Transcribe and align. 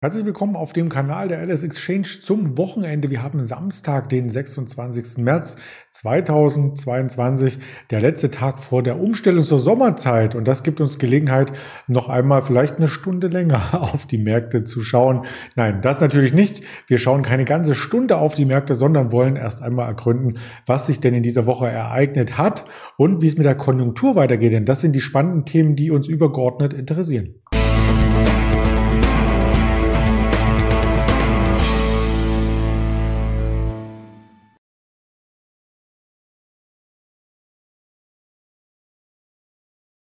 Herzlich 0.00 0.24
willkommen 0.24 0.54
auf 0.54 0.72
dem 0.72 0.88
Kanal 0.90 1.26
der 1.26 1.44
LS 1.44 1.64
Exchange 1.64 2.06
zum 2.22 2.56
Wochenende. 2.56 3.10
Wir 3.10 3.24
haben 3.24 3.44
Samstag, 3.44 4.08
den 4.08 4.30
26. 4.30 5.18
März 5.18 5.56
2022, 5.90 7.58
der 7.90 8.00
letzte 8.00 8.30
Tag 8.30 8.60
vor 8.60 8.84
der 8.84 9.00
Umstellung 9.00 9.42
zur 9.42 9.58
Sommerzeit. 9.58 10.36
Und 10.36 10.46
das 10.46 10.62
gibt 10.62 10.80
uns 10.80 11.00
Gelegenheit, 11.00 11.50
noch 11.88 12.08
einmal 12.08 12.42
vielleicht 12.42 12.76
eine 12.76 12.86
Stunde 12.86 13.26
länger 13.26 13.60
auf 13.92 14.06
die 14.06 14.18
Märkte 14.18 14.62
zu 14.62 14.82
schauen. 14.82 15.26
Nein, 15.56 15.80
das 15.82 16.00
natürlich 16.00 16.32
nicht. 16.32 16.62
Wir 16.86 16.98
schauen 16.98 17.22
keine 17.22 17.44
ganze 17.44 17.74
Stunde 17.74 18.18
auf 18.18 18.36
die 18.36 18.44
Märkte, 18.44 18.76
sondern 18.76 19.10
wollen 19.10 19.34
erst 19.34 19.62
einmal 19.62 19.88
ergründen, 19.88 20.38
was 20.64 20.86
sich 20.86 21.00
denn 21.00 21.14
in 21.14 21.24
dieser 21.24 21.46
Woche 21.46 21.66
ereignet 21.66 22.38
hat 22.38 22.66
und 22.98 23.20
wie 23.20 23.26
es 23.26 23.36
mit 23.36 23.46
der 23.46 23.56
Konjunktur 23.56 24.14
weitergeht. 24.14 24.52
Denn 24.52 24.64
das 24.64 24.80
sind 24.80 24.94
die 24.94 25.00
spannenden 25.00 25.44
Themen, 25.44 25.74
die 25.74 25.90
uns 25.90 26.06
übergeordnet 26.06 26.72
interessieren. 26.72 27.34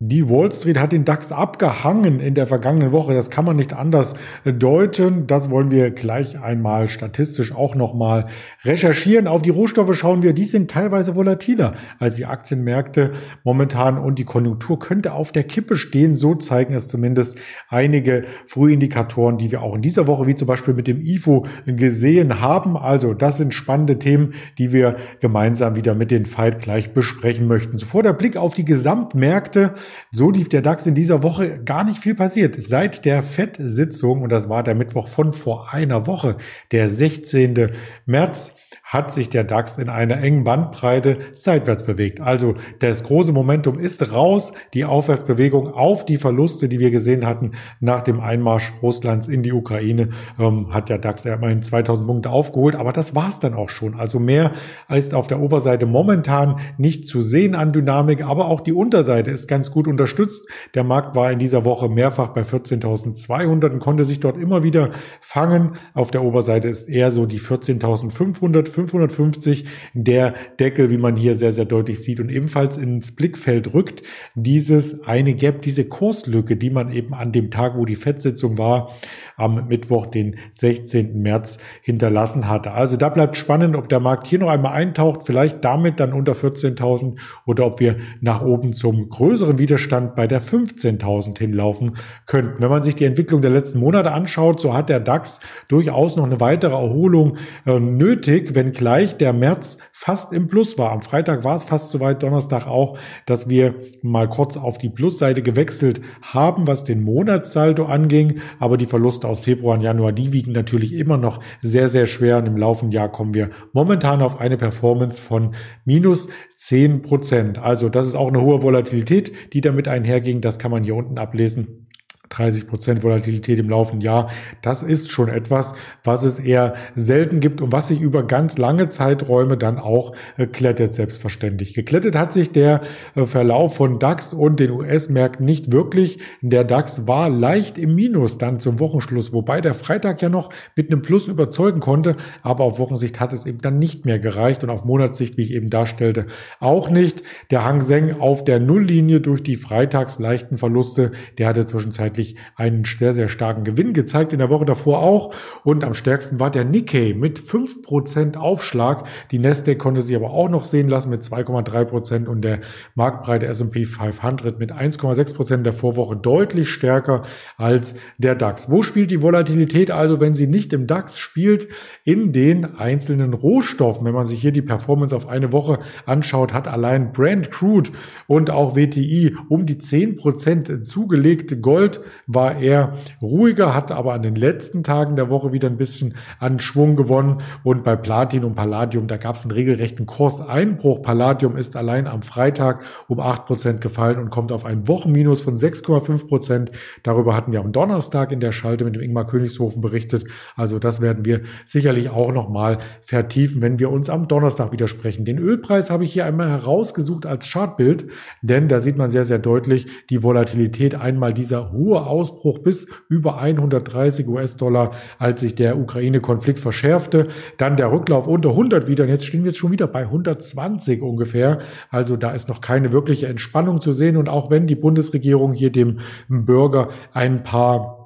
Die 0.02 0.30
Wall 0.30 0.50
Street 0.54 0.80
hat 0.80 0.94
den 0.94 1.04
DAX 1.04 1.34
abgehangen 1.34 2.22
in 2.22 2.34
der 2.34 2.48
vergangenen 2.48 2.94
Woche. 2.94 3.14
Das 3.14 3.30
kann 3.30 3.44
man 3.44 3.58
nicht 3.58 3.74
anders 3.74 4.14
deuten. 4.46 5.28
Das 5.28 5.50
wollen 5.50 5.72
wir 5.72 5.92
gleich 5.92 6.40
einmal 6.40 6.88
statistisch 6.88 7.54
auch 7.54 7.76
nochmal 7.76 8.28
recherchieren. 8.64 9.28
Auf 9.28 9.42
die 9.42 9.50
Rohstoffe 9.50 9.94
schauen 9.98 10.24
wir. 10.24 10.32
Die 10.32 10.46
sind 10.46 10.72
teilweise 10.72 11.18
volatiler 11.18 11.74
als 12.00 12.16
die 12.16 12.26
Aktienmärkte 12.26 13.12
momentan 13.44 13.98
und 13.98 14.20
die 14.20 14.24
Konjunktur 14.24 14.80
könnte 14.80 15.12
auf 15.12 15.34
der 15.34 15.44
Kippe 15.44 15.76
stehen. 15.76 16.16
So 16.16 16.34
zeigen 16.34 16.76
es 16.76 16.88
zumindest 16.88 17.38
einige 17.68 18.24
Frühindikatoren, 18.48 19.38
die 19.38 19.52
wir 19.52 19.62
auch 19.62 19.76
in 19.76 19.82
dieser 19.82 20.08
Woche, 20.08 20.28
wie 20.28 20.36
zum 20.36 20.48
Beispiel 20.48 20.76
mit 20.76 20.88
dem 20.88 21.02
IFO 21.02 21.46
gesehen 21.66 22.40
haben. 22.40 22.78
Also 22.78 23.14
das 23.14 23.36
sind 23.36 23.54
spannende 23.54 24.00
Themen, 24.00 24.34
die 24.60 24.72
wir 24.72 24.96
gemeinsam 25.20 25.76
wieder 25.76 25.94
mit 25.94 26.10
den 26.10 26.26
Fight 26.26 26.62
gleich 26.62 26.94
besprechen 26.94 27.48
möchten. 27.48 27.78
Zuvor 27.78 28.02
der 28.02 28.14
Blick 28.14 28.38
auf 28.38 28.54
die 28.54 28.64
Gesamtmärkte. 28.64 29.74
So 30.12 30.32
lief 30.32 30.50
der 30.50 30.62
DAX 30.62 30.86
in 30.86 30.96
dieser 30.96 31.24
Woche 31.24 31.64
gar 31.64 31.84
nicht 31.84 32.00
viel 32.00 32.16
passiert. 32.16 32.62
Seit 32.62 33.06
der 33.06 33.24
FED-Sitzung, 33.24 34.22
und 34.22 34.30
das 34.30 34.50
war 34.50 34.64
der 34.64 34.76
Mittwoch 34.76 35.08
von 35.08 35.34
vor 35.34 35.74
einer 35.74 36.08
Woche, 36.08 36.38
der 36.72 36.90
16. 36.90 37.72
März, 38.06 38.56
hat 38.90 39.12
sich 39.12 39.30
der 39.30 39.44
DAX 39.44 39.78
in 39.78 39.88
einer 39.88 40.20
engen 40.20 40.44
Bandbreite 40.44 41.20
seitwärts 41.34 41.84
bewegt. 41.84 42.22
Also 42.22 42.56
das 42.80 43.04
große 43.04 43.32
Momentum 43.32 43.78
ist 43.78 44.12
raus. 44.12 44.52
Die 44.74 44.84
Aufwärtsbewegung 44.84 45.68
auf 45.68 46.06
die 46.06 46.18
Verluste, 46.18 46.68
die 46.68 46.80
wir 46.80 46.90
gesehen 46.90 47.28
hatten 47.28 47.52
nach 47.80 48.02
dem 48.02 48.20
Einmarsch 48.20 48.74
Russlands 48.82 49.28
in 49.28 49.44
die 49.44 49.54
Ukraine, 49.54 50.10
ähm, 50.40 50.74
hat 50.74 50.90
der 50.90 50.98
DAX 50.98 51.24
immerhin 51.26 51.62
2000 51.62 52.08
Punkte 52.08 52.32
aufgeholt. 52.32 52.76
Aber 52.76 52.92
das 52.92 53.14
war's 53.14 53.40
dann 53.40 53.54
auch 53.54 53.70
schon. 53.70 53.94
Also 53.94 54.18
mehr 54.18 54.54
ist 54.90 55.14
auf 55.14 55.28
der 55.28 55.40
Oberseite 55.40 55.86
momentan 55.86 56.56
nicht 56.80 57.06
zu 57.06 57.22
sehen 57.22 57.54
an 57.54 57.72
Dynamik. 57.72 58.26
Aber 58.26 58.48
auch 58.48 58.62
die 58.62 58.74
Unterseite 58.74 59.30
ist 59.30 59.48
ganz 59.48 59.70
gut 59.70 59.88
unterstützt. 59.88 60.50
Der 60.74 60.84
Markt 60.84 61.16
war 61.16 61.32
in 61.32 61.38
dieser 61.38 61.64
Woche 61.64 61.90
mehrfach 61.90 62.30
bei 62.30 62.42
14.200 62.42 63.70
und 63.70 63.80
konnte 63.80 64.04
sich 64.04 64.20
dort 64.20 64.38
immer 64.38 64.64
wieder 64.64 64.90
fangen. 65.22 65.74
Auf 65.94 66.10
der 66.10 66.24
Oberseite 66.24 66.68
ist 66.68 66.90
eher 66.90 67.12
so 67.12 67.28
die 67.28 67.40
14.500 67.40 68.79
550 68.88 69.66
der 69.94 70.34
Deckel, 70.60 70.90
wie 70.90 70.98
man 70.98 71.16
hier 71.16 71.36
sehr, 71.36 71.52
sehr 71.52 71.66
deutlich 71.66 72.02
sieht 72.02 72.20
und 72.20 72.30
ebenfalls 72.30 72.78
ins 72.78 73.12
Blickfeld 73.12 73.74
rückt 73.74 74.04
dieses 74.36 75.04
eine 75.04 75.34
Gap, 75.34 75.62
diese 75.62 75.86
Kurslücke, 75.86 76.56
die 76.56 76.70
man 76.70 76.92
eben 76.92 77.14
an 77.14 77.32
dem 77.32 77.52
Tag, 77.52 77.78
wo 77.78 77.86
die 77.86 77.96
Fettsitzung 77.96 78.58
war, 78.58 78.92
am 79.38 79.68
Mittwoch, 79.68 80.08
den 80.08 80.36
16. 80.52 81.22
März 81.22 81.60
hinterlassen 81.82 82.50
hatte. 82.50 82.72
Also 82.72 82.98
da 82.98 83.10
bleibt 83.10 83.38
spannend, 83.38 83.76
ob 83.76 83.90
der 83.90 84.00
Markt 84.00 84.28
hier 84.28 84.40
noch 84.40 84.50
einmal 84.50 84.74
eintaucht, 84.74 85.22
vielleicht 85.26 85.64
damit 85.64 86.00
dann 86.00 86.14
unter 86.14 86.34
14.000 86.34 87.18
oder 87.46 87.66
ob 87.66 87.80
wir 87.80 87.98
nach 88.22 88.42
oben 88.42 88.74
zum 88.74 89.10
größeren 89.10 89.58
Widerstand 89.58 90.16
bei 90.16 90.28
der 90.28 90.42
15.000 90.42 91.38
hinlaufen 91.38 91.96
könnten. 92.26 92.62
Wenn 92.62 92.70
man 92.70 92.84
sich 92.84 92.96
die 92.96 93.06
Entwicklung 93.06 93.42
der 93.42 93.52
letzten 93.52 93.80
Monate 93.80 94.12
anschaut, 94.12 94.60
so 94.60 94.74
hat 94.74 94.90
der 94.90 95.00
DAX 95.00 95.40
durchaus 95.68 96.16
noch 96.16 96.26
eine 96.26 96.40
weitere 96.40 96.74
Erholung 96.74 97.38
äh, 97.66 97.80
nötig, 97.80 98.56
wenn 98.56 98.69
wenngleich 98.70 99.18
der 99.18 99.34
März 99.34 99.78
fast 99.92 100.32
im 100.32 100.48
Plus 100.48 100.78
war. 100.78 100.92
Am 100.92 101.02
Freitag 101.02 101.44
war 101.44 101.56
es 101.56 101.64
fast 101.64 101.90
soweit, 101.90 102.22
Donnerstag 102.24 102.68
auch, 102.68 102.98
dass 103.26 103.50
wir 103.50 103.76
mal 104.02 104.30
kurz 104.30 104.58
auf 104.58 104.78
die 104.78 104.90
Plusseite 104.90 105.42
gewechselt 105.42 106.02
haben, 106.22 106.68
was 106.68 106.84
den 106.84 107.02
Monatssaldo 107.04 107.86
anging. 107.86 108.42
Aber 108.60 108.78
die 108.78 108.86
Verluste 108.86 109.28
aus 109.28 109.42
Februar 109.42 109.76
und 109.76 109.82
Januar, 109.82 110.12
die 110.12 110.34
wiegen 110.34 110.52
natürlich 110.52 110.94
immer 110.94 111.18
noch 111.18 111.42
sehr, 111.62 111.90
sehr 111.90 112.06
schwer. 112.06 112.38
Und 112.38 112.48
im 112.48 112.58
laufenden 112.58 112.92
Jahr 112.92 113.12
kommen 113.12 113.34
wir 113.34 113.50
momentan 113.74 114.22
auf 114.22 114.40
eine 114.40 114.58
Performance 114.58 115.22
von 115.22 115.56
minus 115.86 116.28
10 116.58 117.02
Prozent. 117.02 117.58
Also 117.58 117.90
das 117.90 118.08
ist 118.08 118.16
auch 118.16 118.28
eine 118.28 118.42
hohe 118.42 118.62
Volatilität, 118.62 119.54
die 119.54 119.62
damit 119.62 119.88
einherging. 119.88 120.42
Das 120.42 120.60
kann 120.60 120.72
man 120.72 120.84
hier 120.84 120.96
unten 120.96 121.18
ablesen. 121.18 121.89
30 122.30 122.68
Prozent 122.68 123.04
Volatilität 123.04 123.60
im 123.60 123.70
laufenden 123.70 124.02
Jahr. 124.02 124.30
Das 124.62 124.84
ist 124.84 125.12
schon 125.12 125.30
etwas, 125.30 125.74
was 126.04 126.24
es 126.24 126.40
eher 126.40 126.76
selten 126.96 127.40
gibt 127.40 127.62
und 127.62 127.72
was 127.72 127.88
sich 127.88 128.02
über 128.02 128.24
ganz 128.24 128.58
lange 128.58 128.90
Zeiträume 128.90 129.58
dann 129.58 129.78
auch 129.80 130.14
äh, 130.38 130.46
klettet, 130.46 130.94
selbstverständlich. 130.94 131.74
Geklettet 131.74 132.16
hat 132.16 132.34
sich 132.34 132.52
der 132.52 132.82
äh, 133.16 133.26
Verlauf 133.26 133.76
von 133.76 134.00
DAX 134.00 134.34
und 134.34 134.60
den 134.60 134.72
US-Märkten 134.72 135.46
nicht 135.46 135.72
wirklich. 135.72 136.20
Der 136.42 136.64
DAX 136.64 137.08
war 137.08 137.30
leicht 137.30 137.78
im 137.78 137.96
Minus 137.96 138.38
dann 138.38 138.60
zum 138.60 138.80
Wochenschluss, 138.80 139.34
wobei 139.34 139.62
der 139.62 139.74
Freitag 139.74 140.22
ja 140.22 140.30
noch 140.30 140.50
mit 140.76 140.92
einem 140.92 141.02
Plus 141.02 141.28
überzeugen 141.28 141.80
konnte, 141.80 142.16
aber 142.44 142.64
auf 142.64 142.80
Wochensicht 142.80 143.20
hat 143.20 143.34
es 143.34 143.46
eben 143.46 143.60
dann 143.60 143.80
nicht 143.80 144.06
mehr 144.06 144.20
gereicht 144.20 144.64
und 144.64 144.70
auf 144.70 144.86
Monatssicht, 144.86 145.38
wie 145.38 145.44
ich 145.44 145.54
eben 145.54 145.70
darstellte, 145.70 146.28
auch 146.60 146.90
nicht. 146.90 147.24
Der 147.52 147.66
Hang 147.66 147.82
Seng 147.82 148.20
auf 148.20 148.44
der 148.44 148.60
Nulllinie 148.60 149.22
durch 149.22 149.42
die 149.44 149.56
freitags 149.56 150.20
leichten 150.20 150.58
Verluste, 150.58 151.12
der 151.38 151.48
hatte 151.48 151.66
zwischenzeitlich 151.66 152.19
wirklich 152.20 152.36
einen 152.56 152.84
sehr, 152.86 153.14
sehr 153.14 153.30
starken 153.30 153.64
Gewinn 153.64 153.94
gezeigt, 153.94 154.34
in 154.34 154.40
der 154.40 154.50
Woche 154.50 154.66
davor 154.66 155.00
auch. 155.00 155.34
Und 155.64 155.84
am 155.84 155.94
stärksten 155.94 156.40
war 156.40 156.52
der 156.52 156.66
Nikkei 156.66 157.16
mit 157.18 157.40
5% 157.40 158.36
Aufschlag. 158.36 159.06
Die 159.32 159.40
Nasdaq 159.40 159.80
konnte 159.80 160.02
sich 160.02 160.16
aber 160.16 160.32
auch 160.32 160.50
noch 160.50 160.66
sehen 160.66 160.90
lassen 160.90 161.10
mit 161.10 161.24
2,3% 161.24 162.28
und 162.28 162.42
der 162.42 162.60
marktbreite 162.96 163.48
S&P 163.48 163.86
500 163.86 164.60
mit 164.60 164.74
1,6% 164.74 165.64
der 165.64 165.74
Vorwoche 165.74 166.18
deutlich 166.18 166.70
stärker 166.70 167.24
als 167.58 167.96
der 168.18 168.36
DAX. 168.36 168.70
Wo 168.70 168.82
spielt 168.82 169.12
die 169.12 169.22
Volatilität 169.22 169.92
also, 169.92 170.20
wenn 170.20 170.36
sie 170.36 170.48
nicht 170.48 170.74
im 170.74 170.88
DAX 170.88 171.18
spielt? 171.18 171.70
In 172.04 172.34
den 172.34 172.76
einzelnen 172.76 173.34
Rohstoffen. 173.34 174.06
Wenn 174.06 174.14
man 174.14 174.26
sich 174.26 174.42
hier 174.42 174.52
die 174.52 174.62
Performance 174.62 175.16
auf 175.16 175.28
eine 175.28 175.54
Woche 175.54 175.80
anschaut, 176.06 176.54
hat 176.54 176.68
allein 176.68 177.14
Brand 177.14 177.52
Crude 177.52 177.92
und 178.28 178.50
auch 178.50 178.76
WTI 178.76 179.36
um 179.48 179.66
die 179.66 179.76
10% 179.76 180.82
zugelegt. 180.82 181.62
Gold 181.62 182.02
war 182.28 182.60
er 182.60 182.94
ruhiger, 183.22 183.76
hat 183.76 183.92
aber 183.92 184.14
an 184.14 184.22
den 184.22 184.36
letzten 184.36 184.84
Tagen 184.84 185.16
der 185.16 185.30
Woche 185.30 185.52
wieder 185.52 185.70
ein 185.70 185.78
bisschen 185.78 186.16
an 186.40 186.60
Schwung 186.60 186.96
gewonnen. 186.96 187.42
Und 187.64 187.84
bei 187.84 187.96
Platin 187.96 188.44
und 188.44 188.56
Palladium, 188.56 189.08
da 189.08 189.18
gab 189.18 189.36
es 189.36 189.44
einen 189.44 189.52
regelrechten 189.52 190.06
Kurseinbruch. 190.06 191.02
Palladium 191.02 191.58
ist 191.58 191.76
allein 191.76 192.08
am 192.08 192.22
Freitag 192.22 192.84
um 193.08 193.20
acht 193.20 193.46
Prozent 193.46 193.82
gefallen 193.82 194.20
und 194.20 194.30
kommt 194.30 194.52
auf 194.52 194.66
ein 194.66 194.88
Wochenminus 194.88 195.42
von 195.42 195.58
6,5%. 195.58 196.28
Prozent. 196.28 196.72
Darüber 197.04 197.36
hatten 197.36 197.52
wir 197.52 197.60
am 197.60 197.72
Donnerstag 197.72 198.32
in 198.32 198.40
der 198.40 198.52
Schalte 198.52 198.86
mit 198.86 198.96
dem 198.96 199.02
Ingmar 199.02 199.28
Königshofen 199.28 199.82
berichtet. 199.82 200.26
Also 200.56 200.80
das 200.80 201.02
werden 201.02 201.26
wir 201.26 201.42
sicherlich 201.66 202.10
auch 202.10 202.32
nochmal 202.32 202.80
vertiefen, 203.06 203.62
wenn 203.62 203.80
wir 203.80 203.90
uns 203.90 204.10
am 204.10 204.28
Donnerstag 204.28 204.72
widersprechen. 204.72 205.26
Den 205.26 205.38
Ölpreis 205.38 205.90
habe 205.90 206.04
ich 206.04 206.14
hier 206.14 206.26
einmal 206.26 206.50
herausgesucht 206.50 207.26
als 207.26 207.52
Chartbild, 207.52 208.08
denn 208.42 208.68
da 208.68 208.80
sieht 208.80 208.98
man 208.98 209.10
sehr, 209.10 209.26
sehr 209.26 209.40
deutlich 209.40 209.88
die 210.10 210.24
Volatilität 210.24 210.96
einmal 210.96 211.34
dieser 211.34 211.72
hohe 211.72 211.99
Ausbruch 212.08 212.60
bis 212.60 212.88
über 213.08 213.38
130 213.38 214.28
US-Dollar, 214.28 214.92
als 215.18 215.42
sich 215.42 215.56
der 215.56 215.78
Ukraine-Konflikt 215.78 216.60
verschärfte. 216.60 217.28
Dann 217.58 217.78
der 217.78 217.92
Rücklauf 217.92 218.28
unter 218.28 218.50
100 218.50 218.88
wieder. 218.88 219.04
Und 219.04 219.10
jetzt 219.10 219.26
stehen 219.26 219.44
wir 219.44 219.52
jetzt 219.52 219.60
schon 219.60 219.72
wieder 219.72 219.88
bei 219.88 220.02
120 220.02 221.02
ungefähr. 221.02 221.60
Also 221.90 222.18
da 222.18 222.32
ist 222.32 222.50
noch 222.50 222.62
keine 222.62 222.92
wirkliche 222.92 223.28
Entspannung 223.28 223.82
zu 223.82 223.92
sehen. 223.92 224.18
Und 224.18 224.30
auch 224.30 224.50
wenn 224.50 224.68
die 224.68 224.76
Bundesregierung 224.76 225.54
hier 225.54 225.72
dem 225.72 226.00
Bürger 226.28 226.90
ein 227.14 227.44
paar 227.44 228.00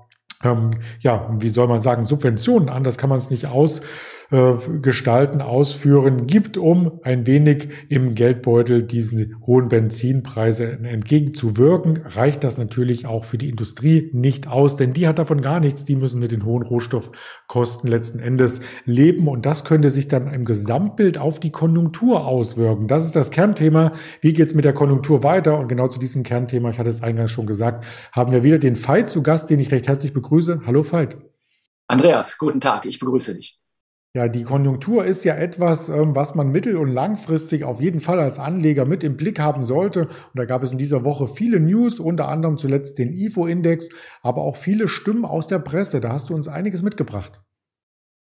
ähm, 0.43 0.71
ja, 0.99 1.29
wie 1.39 1.49
soll 1.49 1.67
man 1.67 1.81
sagen, 1.81 2.03
Subventionen, 2.03 2.69
anders 2.69 2.97
kann 2.97 3.09
man 3.09 3.17
es 3.17 3.29
nicht 3.29 3.47
aus, 3.47 3.81
äh, 4.33 4.55
gestalten, 4.81 5.41
ausführen 5.41 6.25
gibt, 6.25 6.57
um 6.57 6.99
ein 7.03 7.27
wenig 7.27 7.69
im 7.87 8.15
Geldbeutel 8.15 8.81
diesen 8.81 9.35
hohen 9.45 9.67
Benzinpreise 9.67 10.71
entgegenzuwirken, 10.71 12.01
reicht 12.03 12.43
das 12.43 12.57
natürlich 12.57 13.05
auch 13.05 13.25
für 13.25 13.37
die 13.37 13.47
Industrie 13.47 14.09
nicht 14.11 14.47
aus, 14.47 14.75
denn 14.75 14.91
die 14.91 15.07
hat 15.07 15.19
davon 15.19 15.41
gar 15.41 15.59
nichts. 15.59 15.85
Die 15.85 15.95
müssen 15.95 16.19
mit 16.19 16.31
den 16.31 16.45
hohen 16.45 16.63
Rohstoffkosten 16.63 17.87
letzten 17.87 18.17
Endes 18.17 18.61
leben 18.85 19.27
und 19.27 19.45
das 19.45 19.65
könnte 19.65 19.91
sich 19.91 20.07
dann 20.07 20.33
im 20.33 20.45
Gesamtbild 20.45 21.19
auf 21.19 21.39
die 21.39 21.51
Konjunktur 21.51 22.25
auswirken. 22.25 22.87
Das 22.87 23.05
ist 23.05 23.15
das 23.15 23.29
Kernthema. 23.29 23.93
Wie 24.21 24.33
geht 24.33 24.47
es 24.47 24.55
mit 24.55 24.65
der 24.65 24.73
Konjunktur 24.73 25.21
weiter? 25.21 25.59
Und 25.59 25.67
genau 25.67 25.89
zu 25.89 25.99
diesem 25.99 26.23
Kernthema, 26.23 26.71
ich 26.71 26.79
hatte 26.79 26.89
es 26.89 27.03
eingangs 27.03 27.29
schon 27.29 27.45
gesagt, 27.45 27.85
haben 28.11 28.31
wir 28.31 28.41
wieder 28.41 28.57
den 28.57 28.75
Veit 28.75 29.11
zu 29.11 29.21
Gast, 29.21 29.51
den 29.51 29.59
ich 29.59 29.71
recht 29.71 29.87
herzlich 29.87 30.11
begrüße. 30.11 30.61
Hallo 30.65 30.83
Veit. 30.91 31.17
Andreas, 31.87 32.39
guten 32.39 32.59
Tag, 32.59 32.85
ich 32.85 32.97
begrüße 32.97 33.35
dich. 33.35 33.62
Ja, 34.15 34.27
die 34.27 34.43
Konjunktur 34.43 35.05
ist 35.05 35.23
ja 35.23 35.33
etwas, 35.33 35.89
ähm, 35.89 36.13
was 36.15 36.35
man 36.35 36.51
mittel- 36.51 36.77
und 36.77 36.89
langfristig 36.89 37.63
auf 37.63 37.81
jeden 37.81 37.99
Fall 37.99 38.19
als 38.19 38.37
Anleger 38.37 38.85
mit 38.85 39.03
im 39.03 39.17
Blick 39.17 39.39
haben 39.39 39.63
sollte. 39.63 40.01
Und 40.01 40.35
da 40.35 40.45
gab 40.45 40.61
es 40.61 40.71
in 40.71 40.77
dieser 40.77 41.03
Woche 41.03 41.27
viele 41.27 41.59
News, 41.59 41.99
unter 41.99 42.27
anderem 42.27 42.59
zuletzt 42.59 42.99
den 42.99 43.11
IFO-Index, 43.11 43.89
aber 44.21 44.43
auch 44.43 44.55
viele 44.55 44.87
Stimmen 44.87 45.25
aus 45.25 45.47
der 45.47 45.57
Presse. 45.57 45.99
Da 45.99 46.09
hast 46.11 46.29
du 46.29 46.35
uns 46.35 46.47
einiges 46.47 46.83
mitgebracht. 46.83 47.41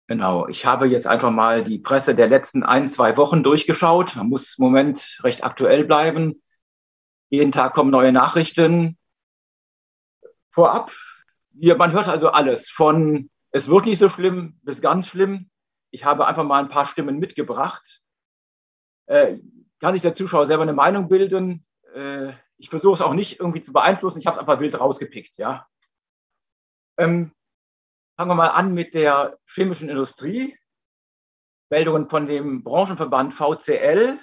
Genau, 0.07 0.49
ich 0.49 0.65
habe 0.65 0.85
jetzt 0.87 1.07
einfach 1.07 1.31
mal 1.31 1.63
die 1.63 1.79
Presse 1.79 2.13
der 2.13 2.27
letzten 2.27 2.63
ein, 2.63 2.89
zwei 2.89 3.15
Wochen 3.15 3.41
durchgeschaut. 3.41 4.17
Man 4.17 4.27
muss 4.27 4.57
im 4.57 4.65
Moment 4.65 5.19
recht 5.23 5.45
aktuell 5.45 5.85
bleiben. 5.85 6.41
Jeden 7.29 7.53
Tag 7.53 7.73
kommen 7.73 7.91
neue 7.91 8.11
Nachrichten. 8.11 8.97
Vorab, 10.49 10.91
man 11.53 11.93
hört 11.93 12.09
also 12.09 12.31
alles 12.31 12.69
von 12.69 13.29
es 13.51 13.69
wird 13.69 13.85
nicht 13.85 13.99
so 13.99 14.09
schlimm 14.09 14.59
bis 14.63 14.81
ganz 14.81 15.07
schlimm 15.07 15.48
ich 15.91 16.05
habe 16.05 16.27
einfach 16.27 16.43
mal 16.43 16.59
ein 16.59 16.69
paar 16.69 16.85
Stimmen 16.85 17.19
mitgebracht. 17.19 18.01
Äh, 19.07 19.39
kann 19.79 19.93
sich 19.93 20.01
der 20.01 20.13
Zuschauer 20.13 20.47
selber 20.47 20.63
eine 20.63 20.73
Meinung 20.73 21.07
bilden. 21.07 21.65
Äh, 21.93 22.33
ich 22.57 22.69
versuche 22.69 22.93
es 22.93 23.01
auch 23.01 23.13
nicht 23.13 23.39
irgendwie 23.39 23.61
zu 23.61 23.73
beeinflussen. 23.73 24.19
Ich 24.19 24.27
habe 24.27 24.35
es 24.35 24.39
einfach 24.39 24.59
wild 24.59 24.79
rausgepickt. 24.79 25.37
Ja. 25.37 25.67
Ähm, 26.97 27.31
fangen 28.17 28.29
wir 28.29 28.35
mal 28.35 28.49
an 28.49 28.73
mit 28.73 28.93
der 28.93 29.39
chemischen 29.45 29.89
Industrie. 29.89 30.57
Meldungen 31.69 32.09
von 32.09 32.25
dem 32.25 32.63
Branchenverband 32.63 33.33
VCL. 33.33 34.19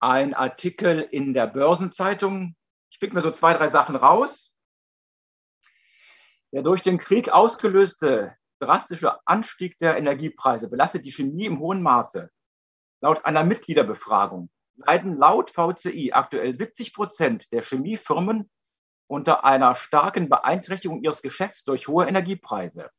Ein 0.00 0.34
Artikel 0.34 1.00
in 1.00 1.32
der 1.32 1.46
Börsenzeitung. 1.46 2.56
Ich 2.90 2.98
pick 2.98 3.14
mir 3.14 3.22
so 3.22 3.30
zwei, 3.30 3.54
drei 3.54 3.68
Sachen 3.68 3.94
raus. 3.94 4.52
Der 6.52 6.62
durch 6.62 6.82
den 6.82 6.98
Krieg 6.98 7.30
ausgelöste 7.30 8.36
drastische 8.62 9.26
Anstieg 9.26 9.78
der 9.78 9.96
Energiepreise 9.96 10.68
belastet 10.68 11.04
die 11.04 11.10
Chemie 11.10 11.46
im 11.46 11.58
hohen 11.58 11.82
Maße. 11.82 12.30
Laut 13.00 13.24
einer 13.24 13.44
Mitgliederbefragung 13.44 14.50
leiden 14.76 15.16
laut 15.16 15.50
VCI 15.50 16.12
aktuell 16.12 16.54
70 16.54 16.94
Prozent 16.94 17.52
der 17.52 17.62
Chemiefirmen 17.62 18.50
unter 19.08 19.44
einer 19.44 19.74
starken 19.74 20.28
Beeinträchtigung 20.28 21.02
ihres 21.02 21.22
Geschäfts 21.22 21.64
durch 21.64 21.88
hohe 21.88 22.06
Energiepreise. 22.06 22.90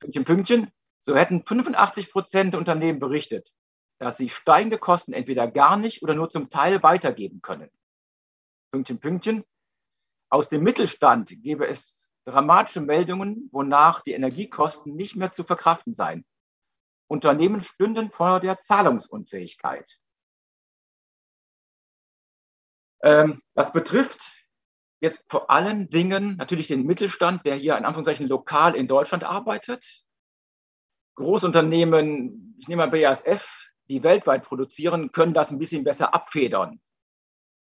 Pünktchen, 0.00 0.24
Pünktchen, 0.24 0.72
so 1.00 1.16
hätten 1.16 1.44
85 1.44 2.10
Prozent 2.10 2.52
der 2.52 2.60
Unternehmen 2.60 2.98
berichtet, 2.98 3.52
dass 3.98 4.16
sie 4.16 4.28
steigende 4.28 4.78
Kosten 4.78 5.12
entweder 5.12 5.50
gar 5.50 5.76
nicht 5.76 6.02
oder 6.02 6.14
nur 6.14 6.28
zum 6.28 6.48
Teil 6.48 6.82
weitergeben 6.82 7.40
können. 7.42 7.70
Pünktchen, 8.70 9.00
Pünktchen, 9.00 9.44
aus 10.30 10.48
dem 10.48 10.62
Mittelstand 10.62 11.42
gäbe 11.42 11.66
es 11.66 12.09
dramatische 12.24 12.80
Meldungen, 12.80 13.48
wonach 13.52 14.00
die 14.02 14.12
Energiekosten 14.12 14.94
nicht 14.94 15.16
mehr 15.16 15.32
zu 15.32 15.44
verkraften 15.44 15.94
seien. 15.94 16.24
Unternehmen 17.08 17.60
stünden 17.60 18.10
vor 18.12 18.40
der 18.40 18.58
Zahlungsunfähigkeit. 18.58 19.98
Ähm, 23.02 23.40
das 23.54 23.72
betrifft 23.72 24.44
jetzt 25.00 25.24
vor 25.28 25.50
allen 25.50 25.88
Dingen 25.88 26.36
natürlich 26.36 26.68
den 26.68 26.84
Mittelstand, 26.84 27.46
der 27.46 27.56
hier 27.56 27.76
in 27.76 27.84
Anführungszeichen 27.84 28.28
lokal 28.28 28.76
in 28.76 28.86
Deutschland 28.86 29.24
arbeitet. 29.24 30.04
Großunternehmen, 31.16 32.56
ich 32.58 32.68
nehme 32.68 32.86
mal 32.86 32.90
BASF, 32.90 33.70
die 33.88 34.02
weltweit 34.02 34.44
produzieren, 34.44 35.10
können 35.10 35.34
das 35.34 35.50
ein 35.50 35.58
bisschen 35.58 35.84
besser 35.84 36.14
abfedern. 36.14 36.80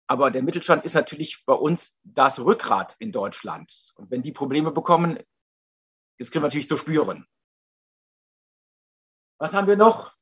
Aber 0.08 0.32
der 0.32 0.42
Mittelstand 0.42 0.86
ist 0.86 0.94
natürlich 0.94 1.46
bei 1.46 1.54
uns 1.54 2.00
das 2.04 2.40
Rückgrat 2.40 2.96
in 3.00 3.12
Deutschland. 3.12 3.92
Und 3.96 4.10
wenn 4.10 4.24
die 4.24 4.32
Probleme 4.32 4.72
bekommen, 4.72 5.20
das 6.18 6.32
kriegen 6.32 6.44
wir 6.44 6.48
natürlich 6.48 6.70
zu 6.70 6.78
spüren. 6.78 7.28
Was 9.38 9.54
haben 9.54 9.68
wir 9.68 9.76
noch? 9.76 10.16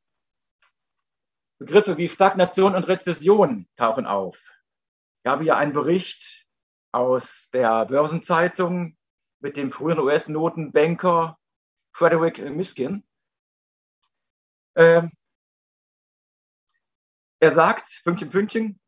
Begriffe 1.59 1.97
wie 1.97 2.09
Stagnation 2.09 2.75
und 2.75 2.87
Rezession 2.87 3.67
tauchen 3.75 4.05
auf. 4.05 4.41
Ich 5.23 5.29
habe 5.29 5.43
hier 5.43 5.55
einen 5.55 5.73
Bericht 5.73 6.47
aus 6.91 7.49
der 7.53 7.85
Börsenzeitung 7.85 8.97
mit 9.39 9.55
dem 9.55 9.71
früheren 9.71 9.99
US-Notenbanker 9.99 11.37
Frederick 11.93 12.39
Miskin. 12.49 13.07
Ähm, 14.75 15.11
er 17.39 17.51
sagt, 17.51 18.01
Pünktchen, 18.03 18.29
Pünktchen, 18.29 18.79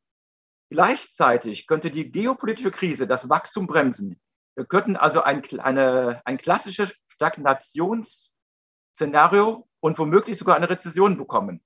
Gleichzeitig 0.69 1.68
könnte 1.68 1.92
die 1.92 2.12
geopolitische 2.12 2.72
Krise 2.72 3.08
das 3.08 3.30
Wachstum 3.30 3.68
bremsen. 3.68 4.19
Wir 4.56 4.66
könnten 4.66 4.98
also 4.98 5.22
ein, 5.22 5.44
eine, 5.60 6.22
ein 6.25 6.38
klassisches 6.38 6.94
Stagnationsszenario 7.08 9.68
und 9.80 9.98
womöglich 9.98 10.38
sogar 10.38 10.56
eine 10.56 10.69
Rezession 10.69 11.18
bekommen. 11.18 11.64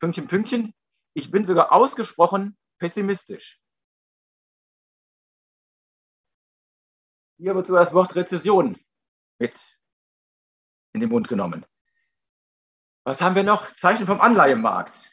Pünktchen, 0.00 0.26
Pünktchen. 0.26 0.74
Ich 1.14 1.30
bin 1.30 1.44
sogar 1.44 1.72
ausgesprochen 1.72 2.58
pessimistisch. 2.78 3.60
Hier 7.38 7.54
wird 7.54 7.66
sogar 7.66 7.84
das 7.84 7.94
Wort 7.94 8.14
Rezession 8.16 8.78
mit 9.38 9.78
in 10.92 11.00
den 11.00 11.10
Mund 11.10 11.28
genommen. 11.28 11.64
Was 13.04 13.20
haben 13.20 13.34
wir 13.34 13.44
noch? 13.44 13.74
Zeichen 13.76 14.06
vom 14.06 14.20
Anleihemarkt 14.20 15.10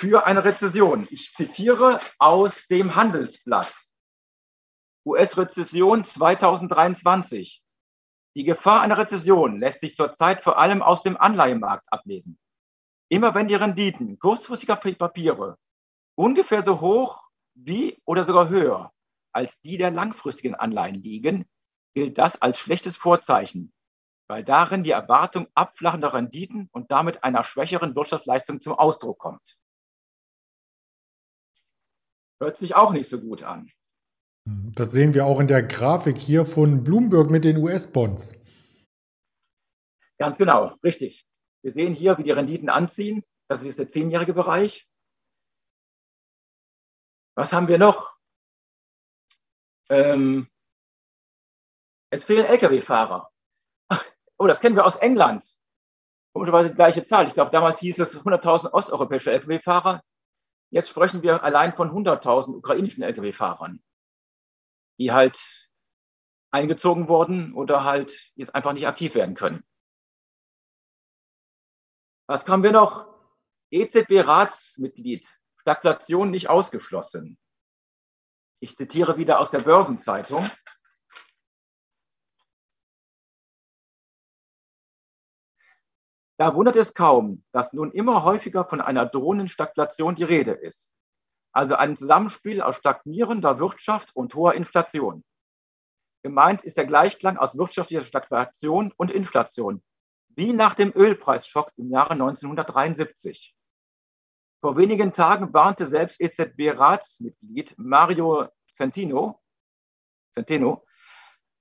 für 0.00 0.24
eine 0.24 0.46
Rezession. 0.46 1.06
Ich 1.10 1.34
zitiere 1.34 2.00
aus 2.18 2.66
dem 2.68 2.94
Handelsblatt. 2.94 3.70
US-Rezession 5.04 6.04
2023. 6.04 7.62
Die 8.34 8.44
Gefahr 8.44 8.80
einer 8.80 8.96
Rezession 8.96 9.58
lässt 9.58 9.80
sich 9.80 9.94
zurzeit 9.94 10.40
vor 10.40 10.56
allem 10.56 10.80
aus 10.80 11.02
dem 11.02 11.18
Anleihemarkt 11.18 11.92
ablesen. 11.92 12.38
Immer 13.10 13.34
wenn 13.34 13.46
die 13.46 13.56
Renditen 13.56 14.18
kurzfristiger 14.18 14.76
Papiere 14.76 15.58
ungefähr 16.16 16.62
so 16.62 16.80
hoch 16.80 17.20
wie 17.54 18.00
oder 18.06 18.24
sogar 18.24 18.48
höher 18.48 18.94
als 19.34 19.60
die 19.60 19.76
der 19.76 19.90
langfristigen 19.90 20.54
Anleihen 20.54 20.94
liegen, 20.94 21.44
gilt 21.94 22.16
das 22.16 22.40
als 22.40 22.58
schlechtes 22.58 22.96
Vorzeichen, 22.96 23.70
weil 24.28 24.44
darin 24.44 24.82
die 24.82 24.92
Erwartung 24.92 25.46
abflachender 25.54 26.14
Renditen 26.14 26.70
und 26.72 26.90
damit 26.90 27.22
einer 27.22 27.44
schwächeren 27.44 27.94
Wirtschaftsleistung 27.94 28.62
zum 28.62 28.72
Ausdruck 28.72 29.18
kommt. 29.18 29.58
Hört 32.40 32.56
sich 32.56 32.74
auch 32.74 32.92
nicht 32.92 33.08
so 33.08 33.20
gut 33.20 33.42
an. 33.42 33.70
Das 34.46 34.92
sehen 34.92 35.12
wir 35.14 35.26
auch 35.26 35.40
in 35.40 35.46
der 35.46 35.62
Grafik 35.62 36.18
hier 36.18 36.46
von 36.46 36.82
Bloomberg 36.82 37.30
mit 37.30 37.44
den 37.44 37.58
US-Bonds. 37.58 38.34
Ganz 40.18 40.38
genau, 40.38 40.74
richtig. 40.82 41.26
Wir 41.62 41.72
sehen 41.72 41.92
hier, 41.92 42.16
wie 42.18 42.22
die 42.22 42.30
Renditen 42.30 42.70
anziehen. 42.70 43.22
Das 43.48 43.60
ist 43.60 43.66
jetzt 43.66 43.78
der 43.78 43.88
zehnjährige 43.88 44.32
Bereich. 44.32 44.88
Was 47.36 47.52
haben 47.52 47.68
wir 47.68 47.78
noch? 47.78 48.16
Ähm, 49.90 50.48
es 52.10 52.24
fehlen 52.24 52.46
Lkw-Fahrer. 52.46 53.30
Oh, 54.38 54.46
das 54.46 54.60
kennen 54.60 54.76
wir 54.76 54.86
aus 54.86 54.96
England. 54.96 55.58
Komischerweise 56.32 56.70
die 56.70 56.74
gleiche 56.74 57.02
Zahl. 57.02 57.26
Ich 57.26 57.34
glaube, 57.34 57.50
damals 57.50 57.80
hieß 57.80 57.98
es 57.98 58.18
100.000 58.18 58.72
osteuropäische 58.72 59.32
Lkw-Fahrer. 59.32 60.02
Jetzt 60.70 60.88
sprechen 60.88 61.22
wir 61.22 61.42
allein 61.42 61.74
von 61.74 61.90
100.000 61.90 62.54
ukrainischen 62.54 63.02
Lkw-Fahrern, 63.02 63.82
die 64.98 65.12
halt 65.12 65.68
eingezogen 66.52 67.08
wurden 67.08 67.54
oder 67.54 67.84
halt 67.84 68.32
jetzt 68.36 68.54
einfach 68.54 68.72
nicht 68.72 68.86
aktiv 68.86 69.14
werden 69.14 69.34
können. 69.34 69.64
Was 72.28 72.46
haben 72.48 72.62
wir 72.62 72.72
noch? 72.72 73.08
EZB-Ratsmitglied, 73.72 75.28
Stagflation 75.56 76.30
nicht 76.30 76.48
ausgeschlossen. 76.48 77.38
Ich 78.60 78.76
zitiere 78.76 79.16
wieder 79.16 79.40
aus 79.40 79.50
der 79.50 79.60
Börsenzeitung. 79.60 80.48
Da 86.40 86.54
wundert 86.54 86.76
es 86.76 86.94
kaum, 86.94 87.44
dass 87.52 87.74
nun 87.74 87.92
immer 87.92 88.24
häufiger 88.24 88.64
von 88.64 88.80
einer 88.80 89.04
drohenden 89.04 89.46
Stagflation 89.46 90.14
die 90.14 90.24
Rede 90.24 90.52
ist. 90.52 90.90
Also 91.52 91.74
ein 91.74 91.98
Zusammenspiel 91.98 92.62
aus 92.62 92.76
stagnierender 92.76 93.60
Wirtschaft 93.60 94.16
und 94.16 94.34
hoher 94.34 94.54
Inflation. 94.54 95.22
Gemeint 96.22 96.64
ist 96.64 96.78
der 96.78 96.86
Gleichklang 96.86 97.36
aus 97.36 97.58
wirtschaftlicher 97.58 98.04
Stagnation 98.04 98.90
und 98.96 99.10
Inflation, 99.10 99.82
wie 100.30 100.54
nach 100.54 100.72
dem 100.72 100.94
Ölpreisschock 100.96 101.72
im 101.76 101.90
Jahre 101.90 102.12
1973. 102.12 103.54
Vor 104.62 104.78
wenigen 104.78 105.12
Tagen 105.12 105.52
warnte 105.52 105.84
selbst 105.84 106.22
EZB-Ratsmitglied 106.22 107.74
Mario 107.76 108.48
Centino, 108.72 109.42
Centeno 110.32 110.86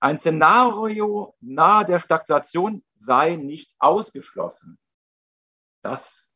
ein 0.01 0.17
Szenario 0.17 1.35
nahe 1.41 1.85
der 1.85 1.99
Stagflation 1.99 2.83
sei 2.95 3.35
nicht 3.35 3.75
ausgeschlossen. 3.79 4.79
Das 5.81 6.29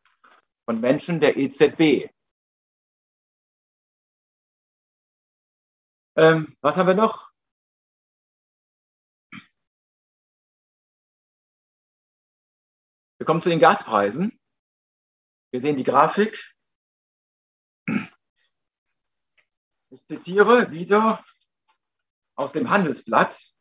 von 0.65 0.79
Menschen 0.79 1.19
der 1.19 1.37
EZB. 1.37 2.09
Ähm, 6.15 6.55
was 6.61 6.77
haben 6.77 6.87
wir 6.87 6.93
noch? 6.93 7.31
Wir 13.17 13.25
kommen 13.25 13.41
zu 13.41 13.49
den 13.49 13.59
Gaspreisen. 13.59 14.37
Wir 15.51 15.61
sehen 15.61 15.77
die 15.77 15.83
Grafik. 15.83 16.53
Ich 19.91 20.05
zitiere 20.07 20.71
wieder 20.71 21.23
aus 22.35 22.51
dem 22.51 22.69
Handelsblatt. 22.69 23.52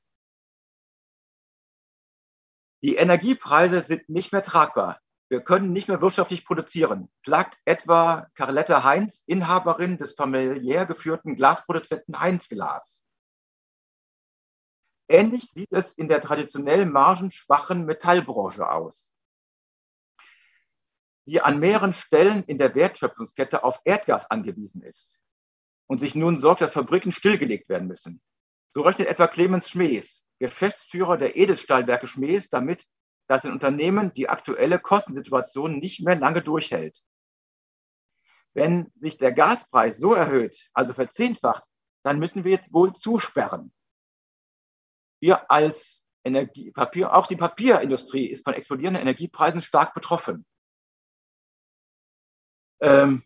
Die 2.83 2.97
Energiepreise 2.97 3.81
sind 3.81 4.09
nicht 4.09 4.33
mehr 4.33 4.43
tragbar. 4.43 5.01
Wir 5.29 5.41
können 5.41 5.73
nicht 5.73 5.89
mehr 5.89 6.03
wirtschaftlich 6.03 6.45
produzieren, 6.45 7.11
klagt 7.23 7.59
etwa 7.65 8.29
Carletta 8.35 8.85
Heinz, 8.85 9.23
Inhaberin 9.27 9.97
des 9.97 10.13
familiär 10.13 10.85
geführten 10.85 11.37
Glasproduzenten 11.37 12.21
Heinz 12.21 12.49
Glas. 12.49 13.03
Ähnlich 15.09 15.45
sieht 15.45 15.73
es 15.73 15.93
in 15.93 16.09
der 16.09 16.21
traditionell 16.21 16.85
margenschwachen 16.85 17.87
Metallbranche 17.87 18.69
aus, 18.69 19.13
die 21.27 21.41
an 21.41 21.61
mehreren 21.61 21.93
Stellen 21.93 22.43
in 22.45 22.59
der 22.59 22.75
Wertschöpfungskette 22.75 23.63
auf 23.65 23.81
Erdgas 23.85 24.31
angewiesen 24.31 24.83
ist 24.83 25.21
und 25.87 25.99
sich 25.99 26.15
nun 26.15 26.37
sorgt, 26.37 26.61
dass 26.61 26.73
Fabriken 26.73 27.13
stillgelegt 27.13 27.69
werden 27.69 27.89
müssen. 27.89 28.21
So 28.71 28.83
rechnet 28.83 29.09
etwa 29.09 29.29
Clemens 29.29 29.71
Schmees, 29.71 30.27
Geschäftsführer 30.43 31.17
der 31.17 31.37
Edelstahlwerke 31.37 32.09
Schmees, 32.09 32.49
damit, 32.49 32.85
dass 33.29 33.45
ein 33.45 33.53
Unternehmen 33.53 34.13
die 34.13 34.29
aktuelle 34.29 34.81
Kostensituation 34.81 35.79
nicht 35.79 36.05
mehr 36.05 36.17
lange 36.17 36.43
durchhält. 36.43 37.01
Wenn 38.53 38.93
sich 38.97 39.17
der 39.17 39.33
Gaspreis 39.33 39.99
so 39.99 40.15
erhöht, 40.15 40.69
also 40.75 40.95
verzehnfacht, 40.95 41.63
dann 42.03 42.19
müssen 42.19 42.43
wir 42.43 42.51
jetzt 42.51 42.73
wohl 42.73 42.93
zusperren. 42.93 43.73
Wir 45.21 45.49
als 45.49 46.03
Energie, 46.25 46.73
Papier, 46.73 47.15
auch 47.15 47.29
die 47.29 47.37
Papierindustrie 47.37 48.27
ist 48.27 48.45
von 48.45 48.55
explodierenden 48.55 49.03
Energiepreisen 49.03 49.63
stark 49.63 49.95
betroffen. 49.95 50.45
Ähm, 52.81 53.23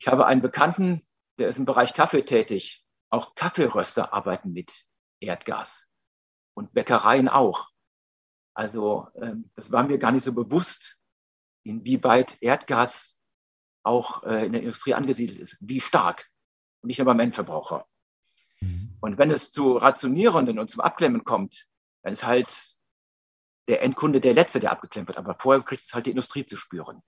ich 0.00 0.06
habe 0.06 0.26
einen 0.26 0.40
Bekannten, 0.40 1.04
der 1.38 1.48
ist 1.48 1.58
im 1.58 1.64
Bereich 1.64 1.94
Kaffee 1.94 2.22
tätig. 2.22 2.84
Auch 3.10 3.34
Kaffeeröster 3.34 4.12
arbeiten 4.12 4.52
mit 4.52 4.86
Erdgas 5.20 5.88
und 6.54 6.72
Bäckereien 6.72 7.28
auch. 7.28 7.68
Also 8.54 9.08
ähm, 9.14 9.50
das 9.54 9.70
war 9.70 9.84
mir 9.84 9.98
gar 9.98 10.12
nicht 10.12 10.24
so 10.24 10.32
bewusst, 10.32 11.00
inwieweit 11.62 12.40
Erdgas 12.42 13.18
auch 13.82 14.24
äh, 14.24 14.46
in 14.46 14.52
der 14.52 14.62
Industrie 14.62 14.94
angesiedelt 14.94 15.38
ist, 15.38 15.56
wie 15.60 15.80
stark 15.80 16.28
und 16.82 16.88
nicht 16.88 16.98
nur 16.98 17.06
beim 17.06 17.20
Endverbraucher. 17.20 17.86
Mhm. 18.60 18.96
Und 19.00 19.18
wenn 19.18 19.30
es 19.30 19.52
zu 19.52 19.76
Rationierenden 19.76 20.58
und 20.58 20.68
zum 20.68 20.80
Abklemmen 20.80 21.24
kommt, 21.24 21.66
dann 22.02 22.12
ist 22.12 22.24
halt 22.24 22.74
der 23.68 23.82
Endkunde 23.82 24.20
der 24.20 24.34
Letzte, 24.34 24.60
der 24.60 24.72
abgeklemmt 24.72 25.08
wird. 25.08 25.18
Aber 25.18 25.36
vorher 25.38 25.62
kriegt 25.62 25.82
es 25.82 25.94
halt 25.94 26.06
die 26.06 26.10
Industrie 26.10 26.44
zu 26.44 26.56
spüren. 26.56 27.02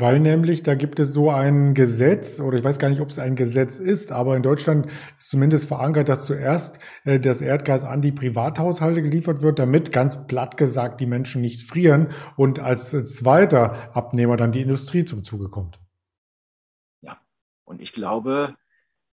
Weil 0.00 0.20
nämlich, 0.20 0.62
da 0.62 0.76
gibt 0.76 1.00
es 1.00 1.12
so 1.12 1.28
ein 1.28 1.74
Gesetz, 1.74 2.38
oder 2.38 2.56
ich 2.56 2.62
weiß 2.62 2.78
gar 2.78 2.88
nicht, 2.88 3.00
ob 3.00 3.08
es 3.08 3.18
ein 3.18 3.34
Gesetz 3.34 3.78
ist, 3.78 4.12
aber 4.12 4.36
in 4.36 4.44
Deutschland 4.44 4.86
ist 5.18 5.28
zumindest 5.28 5.66
verankert, 5.66 6.08
dass 6.08 6.24
zuerst 6.24 6.78
äh, 7.02 7.18
das 7.18 7.40
Erdgas 7.40 7.82
an 7.82 8.00
die 8.00 8.12
Privathaushalte 8.12 9.02
geliefert 9.02 9.42
wird, 9.42 9.58
damit 9.58 9.90
ganz 9.90 10.24
platt 10.28 10.56
gesagt 10.56 11.00
die 11.00 11.06
Menschen 11.06 11.42
nicht 11.42 11.68
frieren 11.68 12.12
und 12.36 12.60
als 12.60 12.90
zweiter 13.12 13.92
Abnehmer 13.92 14.36
dann 14.36 14.52
die 14.52 14.62
Industrie 14.62 15.04
zum 15.04 15.24
Zuge 15.24 15.48
kommt. 15.48 15.80
Ja, 17.00 17.20
und 17.64 17.80
ich 17.80 17.92
glaube, 17.92 18.54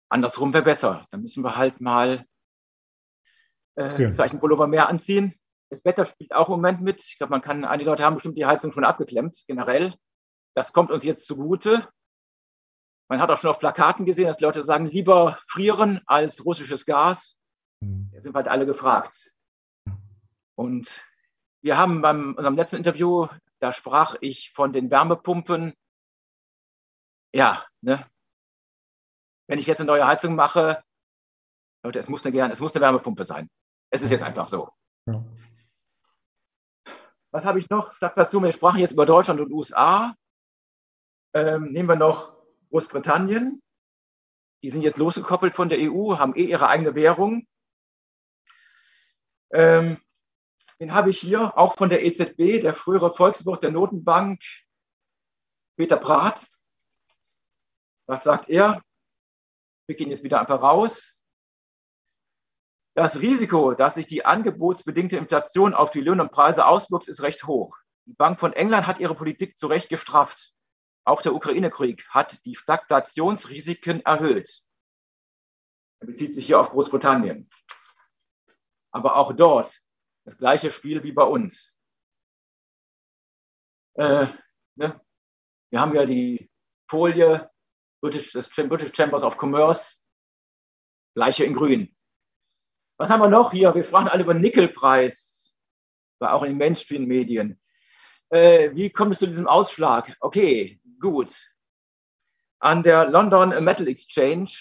andersrum 0.10 0.52
wäre 0.52 0.64
besser. 0.64 1.06
Da 1.12 1.18
müssen 1.18 1.44
wir 1.44 1.58
halt 1.58 1.80
mal 1.80 2.26
äh, 3.76 4.02
ja. 4.02 4.10
vielleicht 4.10 4.34
ein 4.34 4.40
Pullover 4.40 4.66
mehr 4.66 4.90
anziehen. 4.90 5.36
Das 5.70 5.86
Wetter 5.86 6.08
spielt 6.08 6.34
auch 6.34 6.50
im 6.50 6.56
Moment 6.56 6.82
mit. 6.82 7.02
Ich 7.02 7.20
glaube, 7.20 7.30
man 7.30 7.42
kann, 7.42 7.66
einige 7.66 7.92
Leute 7.92 8.04
haben 8.04 8.16
bestimmt 8.16 8.36
die 8.36 8.48
Heizung 8.48 8.72
schon 8.72 8.84
abgeklemmt, 8.84 9.44
generell. 9.46 9.94
Das 10.56 10.74
kommt 10.74 10.92
uns 10.92 11.04
jetzt 11.04 11.26
zugute. 11.26 11.88
Man 13.10 13.20
hat 13.20 13.30
auch 13.30 13.38
schon 13.38 13.50
auf 13.50 13.60
Plakaten 13.60 14.06
gesehen, 14.06 14.28
dass 14.28 14.40
Leute 14.40 14.64
sagen, 14.64 14.86
lieber 14.86 15.40
frieren 15.48 16.02
als 16.06 16.46
russisches 16.46 16.86
Gas. 16.86 17.38
Mhm. 17.82 18.10
Da 18.14 18.22
sind 18.22 18.36
halt 18.36 18.48
alle 18.48 18.66
gefragt. 18.66 19.34
Und 20.56 21.04
wir 21.62 21.78
haben 21.78 22.02
beim 22.02 22.36
unserem 22.36 22.56
letzten 22.56 22.78
Interview, 22.78 23.28
da 23.60 23.72
sprach 23.72 24.16
ich 24.22 24.52
von 24.52 24.72
den 24.72 24.90
Wärmepumpen. 24.90 25.74
Ja, 27.34 27.66
ne? 27.82 28.06
wenn 29.52 29.60
ich 29.60 29.68
jetzt 29.68 29.82
eine 29.82 29.88
neue 29.88 30.08
Heizung 30.08 30.36
mache, 30.36 30.82
Leute, 31.84 32.00
es 32.00 32.08
muss 32.08 32.26
eine, 32.26 32.52
es 32.52 32.62
muss 32.62 32.74
eine 32.74 32.82
Wärmepumpe 32.86 33.26
sein. 33.26 33.50
Es 33.90 34.02
ist 34.02 34.10
jetzt 34.10 34.24
einfach 34.24 34.46
so. 34.46 34.70
Ja. 35.08 35.22
Was 37.32 37.44
habe 37.44 37.60
ich 37.60 37.70
noch? 37.70 37.92
Stadtplatzierung, 37.92 38.46
wir 38.46 38.54
sprachen 38.54 38.80
jetzt 38.80 38.94
über 38.94 39.06
Deutschland 39.06 39.42
und 39.42 39.52
USA. 39.52 40.16
Ähm, 41.34 41.72
nehmen 41.72 41.90
wir 41.90 41.96
noch 41.96 42.36
Großbritannien. 42.70 43.62
Die 44.64 44.70
sind 44.70 44.82
jetzt 44.82 44.98
losgekoppelt 44.98 45.56
von 45.56 45.70
der 45.70 45.80
EU, 45.80 46.18
haben 46.18 46.36
eh 46.36 46.46
ihre 46.46 46.68
eigene 46.68 46.94
Währung. 46.96 47.48
Ähm, 49.52 49.98
den 50.80 50.94
habe 50.94 51.10
ich 51.10 51.20
hier 51.20 51.58
auch 51.58 51.76
von 51.76 51.90
der 51.90 52.06
EZB, 52.06 52.62
der 52.62 52.74
frühere 52.74 53.14
Volkswirt 53.14 53.64
der 53.64 53.72
Notenbank, 53.72 54.42
Peter 55.78 55.98
Prath. 55.98 56.48
Was 58.08 58.24
sagt 58.24 58.50
er? 58.50 58.82
Wir 59.88 59.96
gehen 59.96 60.10
jetzt 60.10 60.24
wieder 60.24 60.40
einfach 60.40 60.62
raus. 60.62 61.22
Das 62.94 63.20
Risiko, 63.20 63.74
dass 63.74 63.96
sich 63.96 64.06
die 64.06 64.26
angebotsbedingte 64.26 65.18
Inflation 65.18 65.74
auf 65.74 65.92
die 65.92 66.02
Löhne 66.02 66.24
und 66.24 66.32
Preise 66.32 66.66
auswirkt, 66.66 67.08
ist 67.08 67.22
recht 67.22 67.46
hoch. 67.46 67.78
Die 68.06 68.14
Bank 68.14 68.40
von 68.40 68.54
England 68.54 68.86
hat 68.86 69.00
ihre 69.00 69.16
Politik 69.16 69.58
zu 69.58 69.68
Recht 69.68 69.88
gestrafft. 69.90 70.54
Auch 71.04 71.22
der 71.22 71.34
Ukraine-Krieg 71.34 72.08
hat 72.10 72.46
die 72.46 72.56
Stagflationsrisiken 72.56 74.06
erhöht. 74.06 74.64
Er 76.00 76.08
bezieht 76.08 76.34
sich 76.34 76.46
hier 76.46 76.60
auf 76.60 76.70
Großbritannien. 76.70 77.50
Aber 78.92 79.16
auch 79.16 79.34
dort 79.34 79.82
das 80.26 80.38
gleiche 80.38 80.72
Spiel 80.72 81.04
wie 81.04 81.12
bei 81.12 81.24
uns. 81.24 81.76
Äh, 83.94 84.28
ne? 84.76 85.02
Wir 85.70 85.80
haben 85.80 85.96
ja 85.96 86.06
die 86.06 86.52
Folie 86.90 87.50
British, 88.02 88.32
des 88.32 88.50
British 88.50 88.92
Chambers 88.94 89.24
of 89.24 89.42
Commerce, 89.42 90.00
gleiche 91.16 91.46
in 91.46 91.54
grün. 91.54 91.96
Was 92.98 93.10
haben 93.10 93.22
wir 93.22 93.30
noch 93.30 93.52
hier? 93.52 93.74
Wir 93.74 93.84
sprachen 93.84 94.08
alle 94.08 94.24
über 94.24 94.34
Nickelpreis, 94.34 95.56
war 96.20 96.34
auch 96.34 96.44
in 96.44 96.50
den 96.50 96.58
Mainstream-Medien. 96.58 97.60
Äh, 98.30 98.76
wie 98.76 98.90
kommt 98.90 99.14
es 99.14 99.20
zu 99.20 99.28
diesem 99.28 99.48
Ausschlag? 99.48 100.16
Okay, 100.20 100.81
gut. 101.02 101.52
An 102.60 102.84
der 102.84 103.10
London 103.10 103.64
Metal 103.64 103.88
Exchange 103.88 104.52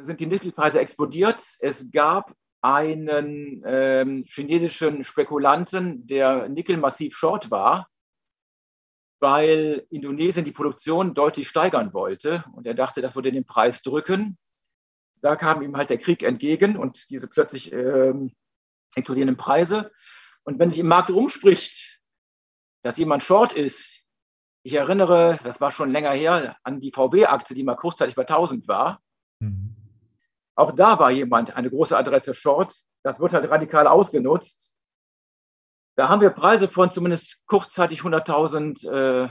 sind 0.00 0.20
die 0.20 0.26
Nickelpreise 0.26 0.80
explodiert. 0.80 1.42
Es 1.60 1.90
gab 1.90 2.32
einen 2.60 3.62
ähm, 3.66 4.24
chinesischen 4.26 5.04
Spekulanten, 5.04 6.06
der 6.06 6.48
Nickel 6.48 6.76
massiv 6.76 7.16
short 7.16 7.50
war, 7.50 7.88
weil 9.20 9.86
Indonesien 9.90 10.44
die 10.44 10.52
Produktion 10.52 11.14
deutlich 11.14 11.48
steigern 11.48 11.92
wollte 11.92 12.44
und 12.52 12.66
er 12.66 12.74
dachte, 12.74 13.00
das 13.00 13.14
würde 13.14 13.32
den 13.32 13.44
Preis 13.44 13.82
drücken. 13.82 14.38
Da 15.20 15.34
kam 15.34 15.62
ihm 15.62 15.76
halt 15.76 15.90
der 15.90 15.98
Krieg 15.98 16.22
entgegen 16.22 16.76
und 16.76 17.10
diese 17.10 17.26
plötzlich 17.26 17.72
ähm, 17.72 18.32
explodierenden 18.94 19.36
Preise. 19.36 19.90
Und 20.44 20.58
wenn 20.58 20.70
sich 20.70 20.78
im 20.78 20.88
Markt 20.88 21.10
rumspricht, 21.10 22.00
dass 22.82 22.96
jemand 22.96 23.24
short 23.24 23.52
ist, 23.52 23.97
ich 24.68 24.74
erinnere, 24.74 25.38
das 25.44 25.62
war 25.62 25.70
schon 25.70 25.90
länger 25.90 26.10
her, 26.10 26.56
an 26.62 26.78
die 26.78 26.92
VW-Aktie, 26.92 27.56
die 27.56 27.64
mal 27.64 27.74
kurzzeitig 27.74 28.14
bei 28.14 28.22
1000 28.22 28.68
war. 28.68 29.00
Mhm. 29.40 29.74
Auch 30.54 30.72
da 30.72 30.98
war 30.98 31.10
jemand, 31.10 31.56
eine 31.56 31.70
große 31.70 31.96
Adresse 31.96 32.34
Short. 32.34 32.74
Das 33.02 33.18
wird 33.18 33.32
halt 33.32 33.50
radikal 33.50 33.86
ausgenutzt. 33.86 34.76
Da 35.96 36.10
haben 36.10 36.20
wir 36.20 36.28
Preise 36.30 36.68
von 36.68 36.90
zumindest 36.90 37.46
kurzzeitig 37.46 38.00
100.000 38.00 38.90
äh, 38.90 39.30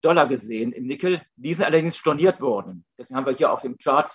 Dollar 0.00 0.26
gesehen 0.26 0.72
im 0.72 0.86
Nickel. 0.86 1.20
Die 1.36 1.52
sind 1.52 1.66
allerdings 1.66 1.98
storniert 1.98 2.40
worden. 2.40 2.86
Deswegen 2.96 3.18
haben 3.18 3.26
wir 3.26 3.34
hier 3.34 3.52
auf 3.52 3.60
dem 3.60 3.76
Chart 3.76 4.10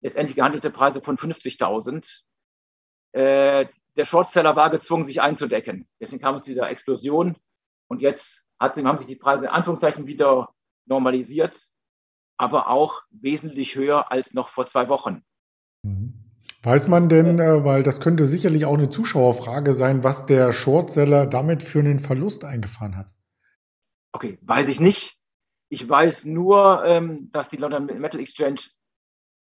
letztendlich 0.00 0.34
gehandelte 0.34 0.70
Preise 0.70 1.00
von 1.00 1.16
50.000. 1.16 2.22
Äh, 3.12 3.66
der 3.96 4.04
Shortseller 4.04 4.56
war 4.56 4.70
gezwungen, 4.70 5.04
sich 5.04 5.22
einzudecken. 5.22 5.88
Deswegen 6.00 6.20
kam 6.20 6.34
es 6.34 6.42
zu 6.42 6.50
dieser 6.50 6.68
Explosion. 6.70 7.36
Und 7.86 8.02
jetzt 8.02 8.45
hat, 8.58 8.76
haben 8.76 8.98
sich 8.98 9.06
die 9.06 9.16
Preise 9.16 9.46
in 9.46 9.50
Anführungszeichen 9.50 10.06
wieder 10.06 10.48
normalisiert, 10.86 11.68
aber 12.36 12.68
auch 12.68 13.02
wesentlich 13.10 13.76
höher 13.76 14.10
als 14.10 14.34
noch 14.34 14.48
vor 14.48 14.66
zwei 14.66 14.88
Wochen. 14.88 15.22
Mhm. 15.82 16.26
Weiß 16.62 16.88
man 16.88 17.08
denn, 17.08 17.38
äh, 17.38 17.64
weil 17.64 17.84
das 17.84 18.00
könnte 18.00 18.26
sicherlich 18.26 18.64
auch 18.64 18.74
eine 18.74 18.90
Zuschauerfrage 18.90 19.72
sein, 19.72 20.02
was 20.02 20.26
der 20.26 20.52
Shortseller 20.52 21.26
damit 21.26 21.62
für 21.62 21.78
einen 21.78 22.00
Verlust 22.00 22.44
eingefahren 22.44 22.96
hat? 22.96 23.14
Okay, 24.12 24.38
weiß 24.42 24.68
ich 24.68 24.80
nicht. 24.80 25.16
Ich 25.68 25.88
weiß 25.88 26.24
nur, 26.24 26.84
ähm, 26.84 27.30
dass 27.32 27.50
die 27.50 27.56
London 27.56 27.86
Metal 28.00 28.20
Exchange 28.20 28.60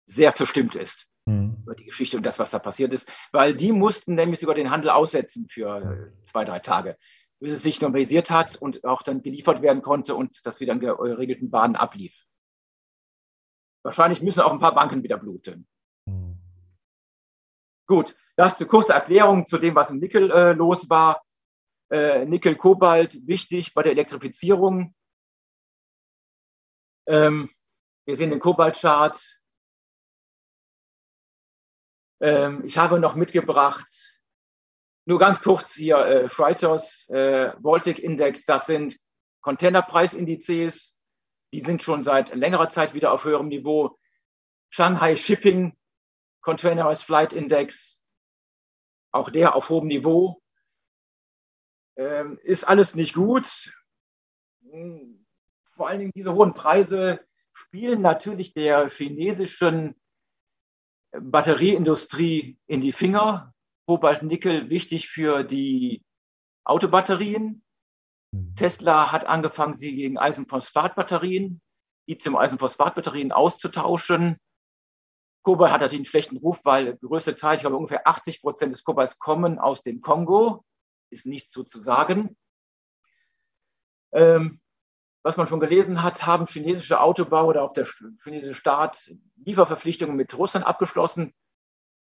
sehr 0.06 0.32
verstimmt 0.32 0.74
ist. 0.74 1.06
hm. 1.26 1.58
über 1.62 1.76
die 1.76 1.84
Geschichte 1.84 2.16
und 2.16 2.26
das, 2.26 2.40
was 2.40 2.50
da 2.50 2.58
passiert 2.58 2.92
ist, 2.92 3.08
weil 3.30 3.54
die 3.54 3.70
mussten 3.70 4.16
nämlich 4.16 4.40
sogar 4.40 4.56
den 4.56 4.70
Handel 4.70 4.90
aussetzen 4.90 5.46
für 5.48 6.12
zwei, 6.24 6.44
drei 6.44 6.58
Tage, 6.58 6.96
bis 7.42 7.52
es 7.54 7.62
sich 7.62 7.80
normalisiert 7.80 8.30
hat 8.30 8.54
und 8.54 8.84
auch 8.84 9.02
dann 9.02 9.20
geliefert 9.20 9.62
werden 9.62 9.82
konnte 9.82 10.14
und 10.14 10.46
das 10.46 10.60
wieder 10.60 10.74
in 10.74 10.80
geregelten 10.80 11.50
Bahnen 11.50 11.74
ablief. 11.74 12.24
Wahrscheinlich 13.82 14.22
müssen 14.22 14.40
auch 14.40 14.52
ein 14.52 14.60
paar 14.60 14.76
Banken 14.76 15.02
wieder 15.02 15.18
bluten. 15.18 15.66
Hm. 16.08 16.38
Gut, 17.88 18.16
das 18.36 18.52
ist 18.52 18.60
eine 18.60 18.68
kurze 18.68 18.92
Erklärung 18.92 19.44
zu 19.44 19.58
dem, 19.58 19.74
was 19.74 19.90
im 19.90 19.98
Nickel 19.98 20.30
äh, 20.30 20.52
los 20.52 20.88
war. 20.88 21.24
Äh, 21.90 22.24
Nickel, 22.26 22.54
Kobalt, 22.54 23.26
wichtig 23.26 23.74
bei 23.74 23.82
der 23.82 23.92
Elektrifizierung. 23.92 24.94
Ähm, 27.08 27.50
wir 28.06 28.16
sehen 28.16 28.30
den 28.30 28.38
Kobaltchart. 28.38 29.40
Ähm, 32.20 32.64
ich 32.64 32.78
habe 32.78 33.00
noch 33.00 33.16
mitgebracht, 33.16 34.11
nur 35.04 35.18
ganz 35.18 35.42
kurz 35.42 35.74
hier, 35.74 35.98
äh, 35.98 36.28
Freightos, 36.28 37.08
äh, 37.08 37.52
Baltic 37.58 37.98
Index, 37.98 38.44
das 38.44 38.66
sind 38.66 38.98
Containerpreisindizes, 39.40 41.00
die 41.52 41.60
sind 41.60 41.82
schon 41.82 42.02
seit 42.02 42.34
längerer 42.34 42.68
Zeit 42.68 42.94
wieder 42.94 43.12
auf 43.12 43.24
höherem 43.24 43.48
Niveau. 43.48 43.98
Shanghai 44.70 45.16
Shipping, 45.16 45.76
Containerized 46.40 47.04
Flight 47.04 47.32
Index, 47.32 48.00
auch 49.10 49.30
der 49.30 49.54
auf 49.54 49.68
hohem 49.68 49.88
Niveau. 49.88 50.40
Ähm, 51.96 52.38
ist 52.42 52.64
alles 52.64 52.94
nicht 52.94 53.14
gut. 53.14 53.72
Vor 55.72 55.88
allen 55.88 55.98
Dingen 55.98 56.12
diese 56.14 56.32
hohen 56.32 56.54
Preise 56.54 57.20
spielen 57.52 58.00
natürlich 58.00 58.54
der 58.54 58.88
chinesischen 58.88 60.00
Batterieindustrie 61.10 62.58
in 62.66 62.80
die 62.80 62.92
Finger. 62.92 63.51
Kobalt, 63.86 64.22
Nickel 64.22 64.70
wichtig 64.70 65.08
für 65.08 65.44
die 65.44 66.04
Autobatterien. 66.64 67.64
Mhm. 68.32 68.54
Tesla 68.54 69.12
hat 69.12 69.26
angefangen, 69.26 69.74
sie 69.74 69.94
gegen 69.94 70.18
Eisenphosphatbatterien, 70.18 71.60
Lithium-Eisenphosphatbatterien 72.06 73.32
auszutauschen. 73.32 74.38
Kobalt 75.42 75.72
hat 75.72 75.80
natürlich 75.80 76.00
einen 76.00 76.04
schlechten 76.04 76.36
Ruf, 76.36 76.64
weil 76.64 76.84
der 76.84 76.96
größte 76.96 77.34
Teil, 77.34 77.56
ich 77.56 77.62
glaube 77.62 77.76
ungefähr 77.76 78.06
80 78.06 78.40
Prozent 78.40 78.72
des 78.72 78.84
Kobalts 78.84 79.18
kommen 79.18 79.58
aus 79.58 79.82
dem 79.82 80.00
Kongo. 80.00 80.64
Ist 81.10 81.26
nichts 81.26 81.52
so 81.52 81.64
zu 81.64 81.82
sagen. 81.82 82.36
Ähm, 84.12 84.60
was 85.24 85.36
man 85.36 85.46
schon 85.46 85.60
gelesen 85.60 86.02
hat, 86.02 86.26
haben 86.26 86.46
chinesische 86.46 87.00
Autobauer 87.00 87.48
oder 87.48 87.62
auch 87.62 87.72
der 87.72 87.86
chinesische 88.22 88.54
Staat 88.54 89.12
Lieferverpflichtungen 89.44 90.16
mit 90.16 90.36
Russland 90.36 90.66
abgeschlossen 90.66 91.34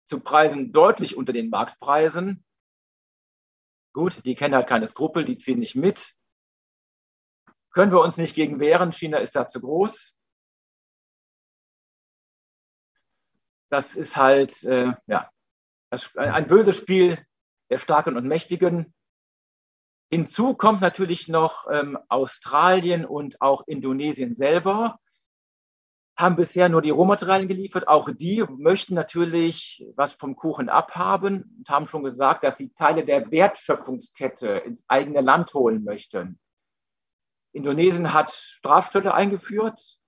zu 0.06 0.20
Preisen 0.20 0.72
deutlich 0.72 1.16
unter 1.16 1.32
den 1.32 1.50
Marktpreisen. 1.50 2.44
Gut, 3.92 4.25
die 4.25 4.34
kennen 4.34 4.54
halt 4.54 4.68
keine 4.68 4.86
Skrupel, 4.86 5.25
die 5.25 5.38
ziehen 5.38 5.58
nicht 5.58 5.75
mit. 5.75 6.14
Können 7.70 7.92
wir 7.92 8.00
uns 8.00 8.16
nicht 8.16 8.34
gegen 8.34 8.60
wehren, 8.60 8.92
China 8.92 9.18
ist 9.18 9.36
da 9.36 9.48
zu 9.48 9.60
groß. 9.60 10.16
Das 13.68 13.94
ist 13.94 14.16
halt, 14.16 14.62
äh, 14.64 14.94
ja, 15.06 15.30
ein, 15.90 16.00
ein 16.16 16.46
böses 16.46 16.76
Spiel 16.76 17.26
der 17.70 17.78
Starken 17.78 18.16
und 18.16 18.26
Mächtigen. 18.26 18.94
Hinzu 20.10 20.54
kommt 20.54 20.80
natürlich 20.80 21.26
noch 21.26 21.66
ähm, 21.70 21.98
Australien 22.08 23.04
und 23.04 23.40
auch 23.40 23.66
Indonesien 23.66 24.34
selber, 24.34 25.00
haben 26.16 26.37
bisher 26.37 26.68
nur 26.68 26.80
die 26.80 26.90
Rohmaterialien 26.90 27.49
geliefert. 27.49 27.88
Auch 27.88 28.08
die 28.11 28.44
möchten 28.56 28.94
natürlich 28.94 29.87
was 29.96 30.14
vom 30.14 30.35
Kuchen 30.35 30.68
abhaben 30.68 31.56
und 31.58 31.68
haben 31.68 31.87
schon 31.87 32.05
gesagt, 32.05 32.42
dass 32.42 32.57
sie 32.57 32.72
Teile 32.72 33.05
der 33.05 33.31
Wertschöpfungskette 33.31 34.48
ins 34.48 34.85
eigene 34.88 35.20
Land 35.20 35.52
holen 35.52 35.85
möchten. 35.85 36.38
Indonesien 37.52 38.12
hat 38.12 38.31
Strafstelle 38.31 39.14
eingeführt 39.14 39.98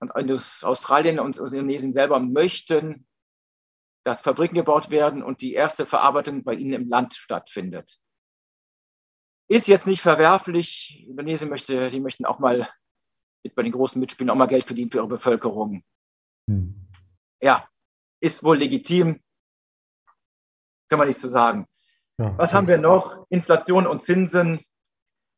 und 0.00 0.12
Australien 0.12 1.18
und 1.18 1.38
Indonesien 1.38 1.92
selber 1.92 2.20
möchten, 2.20 3.06
dass 4.04 4.20
Fabriken 4.20 4.54
gebaut 4.54 4.90
werden 4.90 5.22
und 5.22 5.40
die 5.40 5.54
erste 5.54 5.86
Verarbeitung 5.86 6.44
bei 6.44 6.54
ihnen 6.54 6.72
im 6.74 6.88
Land 6.88 7.14
stattfindet. 7.14 7.98
Ist 9.48 9.66
jetzt 9.66 9.86
nicht 9.86 10.02
verwerflich. 10.02 11.06
Indonesien 11.08 11.48
möchte, 11.48 11.88
die 11.88 12.00
möchten 12.00 12.26
auch 12.26 12.38
mal 12.38 12.68
mit 13.42 13.54
bei 13.54 13.62
den 13.62 13.72
großen 13.72 14.00
Mitspielen 14.00 14.30
auch 14.30 14.34
mal 14.34 14.46
Geld 14.46 14.64
verdienen 14.64 14.90
für 14.90 14.98
ihre 14.98 15.08
Bevölkerung. 15.08 15.82
Hm. 16.48 16.88
Ja, 17.40 17.68
ist 18.20 18.42
wohl 18.42 18.58
legitim. 18.58 19.22
Kann 20.88 20.98
man 20.98 21.08
nicht 21.08 21.20
so 21.20 21.28
sagen. 21.28 21.66
Ja, 22.18 22.36
Was 22.36 22.52
haben 22.52 22.66
wir 22.66 22.78
noch? 22.78 23.26
Inflation 23.28 23.86
und 23.86 24.00
Zinsen. 24.00 24.58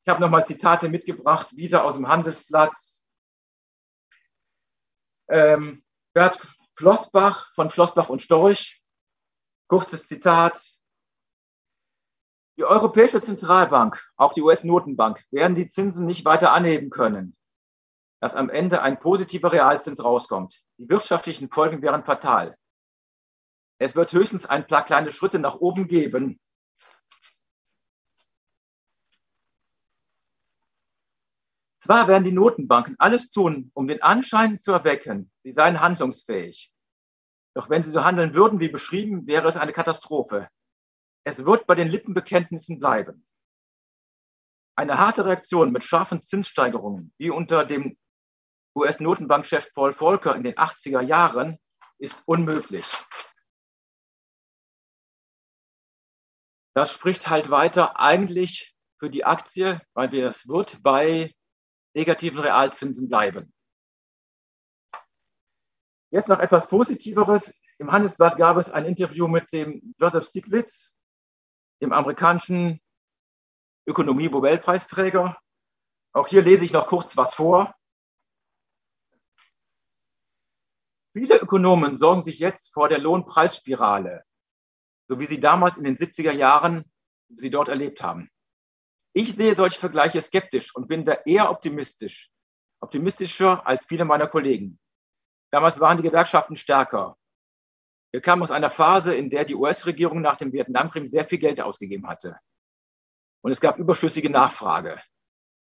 Ich 0.05 0.09
habe 0.09 0.21
nochmal 0.21 0.47
Zitate 0.47 0.89
mitgebracht, 0.89 1.55
wieder 1.57 1.85
aus 1.85 1.95
dem 1.95 2.09
Handelsplatz. 2.09 3.03
Ähm, 5.29 5.85
Bert 6.15 6.39
Flossbach 6.77 7.53
von 7.55 7.71
Flossbach 7.71 8.09
und 8.09 8.23
Storch. 8.23 8.83
Kurzes 9.69 10.09
Zitat. 10.09 10.81
Die 12.57 12.65
Europäische 12.65 13.21
Zentralbank, 13.21 14.11
auch 14.17 14.33
die 14.33 14.43
US-Notenbank, 14.43 15.25
werden 15.31 15.55
die 15.55 15.69
Zinsen 15.69 16.07
nicht 16.07 16.25
weiter 16.25 16.53
anheben 16.53 16.91
können, 16.91 17.37
dass 18.21 18.35
am 18.35 18.51
Ende 18.51 18.83
ein 18.83 18.99
positiver 18.99 19.53
Realzins 19.53 20.05
rauskommt. 20.05 20.63
Die 20.79 20.89
wirtschaftlichen 20.89 21.51
Folgen 21.51 21.83
wären 21.83 22.05
fatal. 22.05 22.55
Es 23.79 23.97
wird 23.97 24.13
höchstens 24.13 24.45
ein 24.45 24.67
paar 24.67 24.85
kleine 24.85 25.11
Schritte 25.11 25.39
nach 25.39 25.57
oben 25.57 25.89
geben. 25.89 26.39
Zwar 31.79 32.09
werden 32.09 32.25
die 32.25 32.33
Notenbanken 32.33 32.95
alles 32.99 33.31
tun, 33.31 33.71
um 33.73 33.89
den 33.89 34.03
Anschein 34.03 34.59
zu 34.59 34.73
erwecken, 34.73 35.33
sie 35.43 35.53
seien 35.53 35.81
handlungsfähig. 35.81 36.71
Doch 37.55 37.71
wenn 37.71 37.83
sie 37.83 37.91
so 37.91 38.05
handeln 38.05 38.35
würden 38.35 38.61
wie 38.61 38.69
beschrieben, 38.69 39.27
wäre 39.27 39.49
es 39.49 39.57
eine 39.57 39.73
Katastrophe. 39.73 40.49
Es 41.25 41.47
wird 41.47 41.67
bei 41.67 41.75
den 41.75 41.89
Lippenbekenntnissen 41.89 42.79
bleiben. 42.79 43.27
Eine 44.77 44.99
harte 44.99 45.25
Reaktion 45.25 45.73
mit 45.73 45.83
scharfen 45.83 46.21
Zinssteigerungen, 46.21 47.15
wie 47.17 47.31
unter 47.31 47.65
dem 47.65 47.97
US-Notenbankchef 48.75 49.73
Paul 49.75 49.93
Volcker 49.93 50.35
in 50.37 50.43
den 50.43 50.55
80er 50.55 51.01
Jahren, 51.01 51.59
ist 51.99 52.23
unmöglich. 52.27 52.87
Das 56.75 56.93
spricht 56.93 57.29
halt 57.29 57.51
weiter 57.51 57.99
eigentlich 57.99 58.75
für 58.99 59.11
die 59.11 59.25
Aktie, 59.25 59.81
weil 59.93 60.13
wir, 60.13 60.29
es 60.29 60.47
wird 60.47 60.83
bei 60.83 61.35
negativen 61.95 62.39
Realzinsen 62.39 63.09
bleiben. 63.09 63.53
Jetzt 66.11 66.29
noch 66.29 66.39
etwas 66.39 66.69
Positiveres. 66.69 67.55
Im 67.79 67.93
Handelsblatt 67.93 68.37
gab 68.37 68.57
es 68.57 68.71
ein 68.71 68.85
Interview 68.85 69.27
mit 69.27 69.53
dem 69.53 69.95
Joseph 69.99 70.29
Stiglitz, 70.29 70.95
dem 71.81 71.93
amerikanischen 71.93 72.81
Ökonomie-Nobelpreisträger. 73.87 75.37
Auch 76.13 76.29
hier 76.29 76.43
lese 76.43 76.65
ich 76.65 76.73
noch 76.73 76.87
kurz 76.87 77.17
was 77.17 77.35
vor. 77.35 77.75
Viele 81.13 81.39
Ökonomen 81.41 81.97
sorgen 81.97 82.23
sich 82.23 82.39
jetzt 82.39 82.73
vor 82.73 82.89
der 82.89 82.99
Lohnpreisspirale, 82.99 84.25
so 85.09 85.19
wie 85.19 85.27
sie 85.27 85.41
damals 85.41 85.77
in 85.77 85.85
den 85.85 85.97
70er 85.97 86.31
Jahren 86.31 86.85
sie 87.29 87.51
dort 87.51 87.69
erlebt 87.69 88.03
haben. 88.03 88.31
Ich 89.13 89.35
sehe 89.35 89.57
solche 89.57 89.81
Vergleiche 89.81 90.23
skeptisch 90.23 90.75
und 90.75 90.87
bin 90.87 91.05
da 91.05 91.15
eher 91.27 91.51
optimistisch, 91.51 92.31
optimistischer 92.81 93.67
als 93.67 93.87
viele 93.87 94.05
meiner 94.05 94.29
Kollegen. 94.29 94.79
Damals 95.53 95.81
waren 95.81 95.97
die 95.97 96.05
Gewerkschaften 96.05 96.55
stärker. 96.55 97.17
Wir 98.13 98.21
kamen 98.21 98.43
aus 98.43 98.53
einer 98.53 98.71
Phase, 98.71 99.15
in 99.15 99.31
der 99.31 99.45
die 99.45 99.57
US-Regierung 99.57 100.21
nach 100.21 100.37
dem 100.37 100.53
Vietnamkrieg 100.53 101.09
sehr 101.09 101.25
viel 101.25 101.39
Geld 101.39 101.61
ausgegeben 101.61 102.07
hatte. 102.07 102.39
Und 103.43 103.51
es 103.51 103.61
gab 103.61 103.79
überschüssige 103.79 104.31
Nachfrage. 104.31 105.01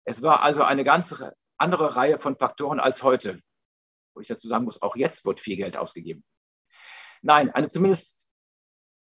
Es 0.07 0.22
war 0.22 0.42
also 0.42 0.62
eine 0.62 0.85
ganz 0.85 1.22
andere 1.59 1.96
Reihe 1.96 2.18
von 2.18 2.37
Faktoren 2.37 2.80
als 2.80 3.02
heute. 3.02 3.42
Wo 4.14 4.20
ich 4.20 4.29
dazu 4.29 4.48
sagen 4.48 4.64
muss, 4.64 4.81
auch 4.81 4.96
jetzt 4.96 5.24
wird 5.24 5.40
viel 5.40 5.57
Geld 5.57 5.77
ausgegeben. 5.77 6.24
Nein, 7.22 7.50
eine 7.50 7.68
zumindest 7.68 8.27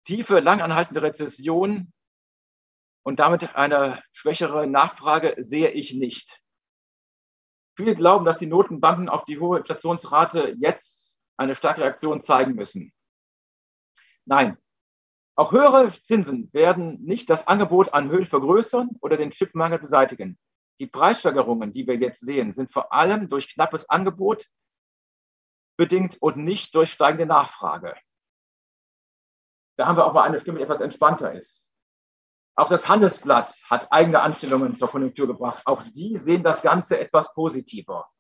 tiefe, 0.05 0.41
langanhaltende 0.41 1.03
Rezession 1.03 1.93
und 3.05 3.21
damit 3.21 3.55
eine 3.57 4.03
schwächere 4.13 4.67
Nachfrage 4.67 5.35
sehe 5.39 5.71
ich 5.71 5.95
nicht. 5.95 6.43
Viele 7.77 7.95
glauben, 7.95 8.25
dass 8.25 8.39
die 8.39 8.47
Notenbanken 8.47 9.09
auf 9.09 9.25
die 9.25 9.39
hohe 9.39 9.59
Inflationsrate 9.59 10.57
jetzt 10.59 11.17
eine 11.37 11.55
starke 11.55 11.83
Reaktion 11.83 12.21
zeigen 12.21 12.55
müssen. 12.55 12.93
Nein. 14.25 14.59
Auch 15.37 15.53
höhere 15.53 15.89
Zinsen 15.89 16.53
werden 16.53 17.01
nicht 17.05 17.31
das 17.31 17.47
Angebot 17.47 17.95
an 17.95 18.11
Öl 18.11 18.27
vergrößern 18.27 18.91
oder 19.01 19.17
den 19.17 19.31
Chipmangel 19.31 19.79
beseitigen. 19.79 20.37
Die 20.81 20.89
Preissteigerungen, 20.89 21.71
die 21.71 21.87
wir 21.87 21.95
jetzt 21.95 22.21
sehen, 22.21 22.51
sind 22.51 22.73
vor 22.73 22.93
allem 22.93 23.29
durch 23.29 23.55
knappes 23.55 23.89
Angebot 23.89 24.47
bedingt 25.79 26.21
und 26.21 26.37
nicht 26.37 26.75
durch 26.75 26.93
steigende 26.93 27.25
Nachfrage. 27.25 27.97
Da 29.79 29.87
haben 29.87 29.97
wir 29.97 30.05
auch 30.05 30.13
mal 30.13 30.25
eine 30.25 30.39
Stimme, 30.39 30.59
die 30.59 30.65
etwas 30.65 30.81
entspannter 30.81 31.33
ist. 31.33 31.73
Auch 32.57 32.69
das 32.69 32.89
Handelsblatt 32.89 33.55
hat 33.71 33.93
eigene 33.93 34.21
Anstellungen 34.21 34.75
zur 34.75 34.91
Konjunktur 34.91 35.29
gebracht. 35.29 35.63
Auch 35.67 35.83
die 35.85 36.17
sehen 36.17 36.43
das 36.43 36.61
Ganze 36.63 36.99
etwas 36.99 37.33
positiver. 37.33 38.11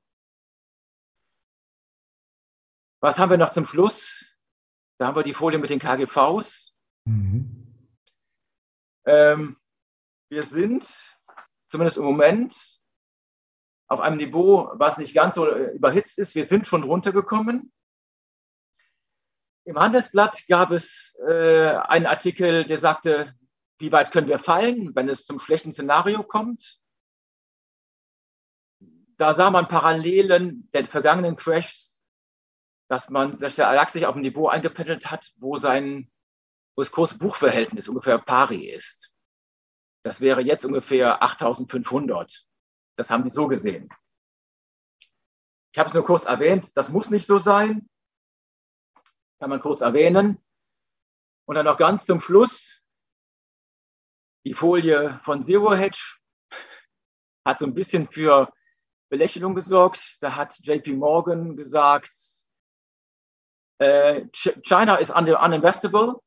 Was 3.01 3.19
haben 3.19 3.31
wir 3.31 3.39
noch 3.39 3.51
zum 3.51 3.65
Schluss? 3.65 4.25
Da 4.99 5.09
haben 5.09 5.17
wir 5.17 5.25
die 5.25 5.35
Folie 5.35 5.59
mit 5.59 5.71
den 5.71 5.81
KGVs. 5.81 6.73
Mhm. 7.05 7.89
Ähm, 9.05 9.61
wir 10.31 10.45
sind 10.45 10.85
zumindest 11.69 11.97
im 11.97 12.05
Moment 12.05 12.78
auf 13.89 14.01
einem 14.01 14.19
Niveau, 14.19 14.71
was 14.75 14.99
nicht 14.99 15.15
ganz 15.15 15.35
so 15.35 15.49
äh, 15.49 15.73
überhitzt 15.75 16.19
ist. 16.19 16.35
Wir 16.35 16.45
sind 16.45 16.67
schon 16.67 16.85
runtergekommen. 16.85 17.73
Im 19.65 19.79
Handelsblatt 19.79 20.47
gab 20.47 20.71
es 20.71 21.17
äh, 21.27 21.71
einen 21.71 22.07
Artikel, 22.07 22.65
der 22.65 22.79
sagte, 22.79 23.35
wie 23.79 23.93
weit 23.93 24.13
können 24.13 24.29
wir 24.29 24.39
fallen, 24.39 24.95
wenn 24.95 25.09
es 25.09 25.25
zum 25.25 25.39
schlechten 25.39 25.73
Szenario 25.73 26.23
kommt. 26.23 26.79
Da 29.17 29.35
sah 29.35 29.51
man 29.51 29.69
Parallelen 29.69 30.69
der 30.73 30.85
vergangenen 30.85 31.37
Crashs, 31.37 31.99
dass 32.89 33.11
man, 33.11 33.39
dass 33.39 33.57
der 33.57 33.73
DAX 33.73 33.93
sich 33.93 34.07
auf 34.07 34.15
ein 34.15 34.23
Niveau 34.23 34.49
eingependelt 34.49 35.11
hat, 35.11 35.33
wo 35.39 35.57
sein, 35.57 36.11
wo 36.77 36.83
das 36.83 36.91
Kurs-Buch-Verhältnis 36.91 37.89
ungefähr 37.89 38.19
pari 38.19 38.67
ist. 38.67 39.13
Das 40.03 40.21
wäre 40.21 40.41
jetzt 40.41 40.65
ungefähr 40.65 41.23
8500. 41.23 42.48
Das 42.99 43.11
haben 43.11 43.23
die 43.23 43.31
so 43.31 43.47
gesehen. 43.47 43.89
Ich 45.73 45.79
habe 45.79 45.89
es 45.89 45.95
nur 45.95 46.05
kurz 46.05 46.25
erwähnt, 46.25 46.77
das 46.77 46.89
muss 46.89 47.11
nicht 47.11 47.27
so 47.27 47.39
sein. 47.39 47.89
Kann 49.39 49.51
man 49.51 49.61
kurz 49.61 49.81
erwähnen. 49.81 50.39
Und 51.47 51.55
dann 51.55 51.67
noch 51.67 51.79
ganz 51.79 52.05
zum 52.05 52.21
Schluss 52.21 52.83
die 54.45 54.55
Folie 54.55 55.19
von 55.23 55.43
Zero 55.43 55.75
Hedge 55.75 55.99
hat 57.45 57.59
so 57.59 57.67
ein 57.67 57.75
bisschen 57.75 58.11
für 58.11 58.53
Belächelung 59.11 59.55
gesorgt. 59.55 60.17
Da 60.23 60.37
hat 60.37 60.59
JP 60.61 60.95
Morgan 60.95 61.57
gesagt, 61.57 62.13
äh, 63.79 64.27
China 64.33 64.97
is 64.97 65.11
uninvestable. 65.11 66.21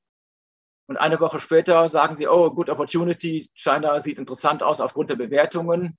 Und 0.88 0.97
eine 0.97 1.19
Woche 1.19 1.39
später 1.39 1.88
sagen 1.89 2.15
sie, 2.15 2.27
oh, 2.27 2.51
good 2.51 2.69
opportunity, 2.69 3.49
China 3.53 3.99
sieht 3.99 4.19
interessant 4.19 4.63
aus 4.63 4.81
aufgrund 4.81 5.10
der 5.10 5.15
Bewertungen. 5.15 5.97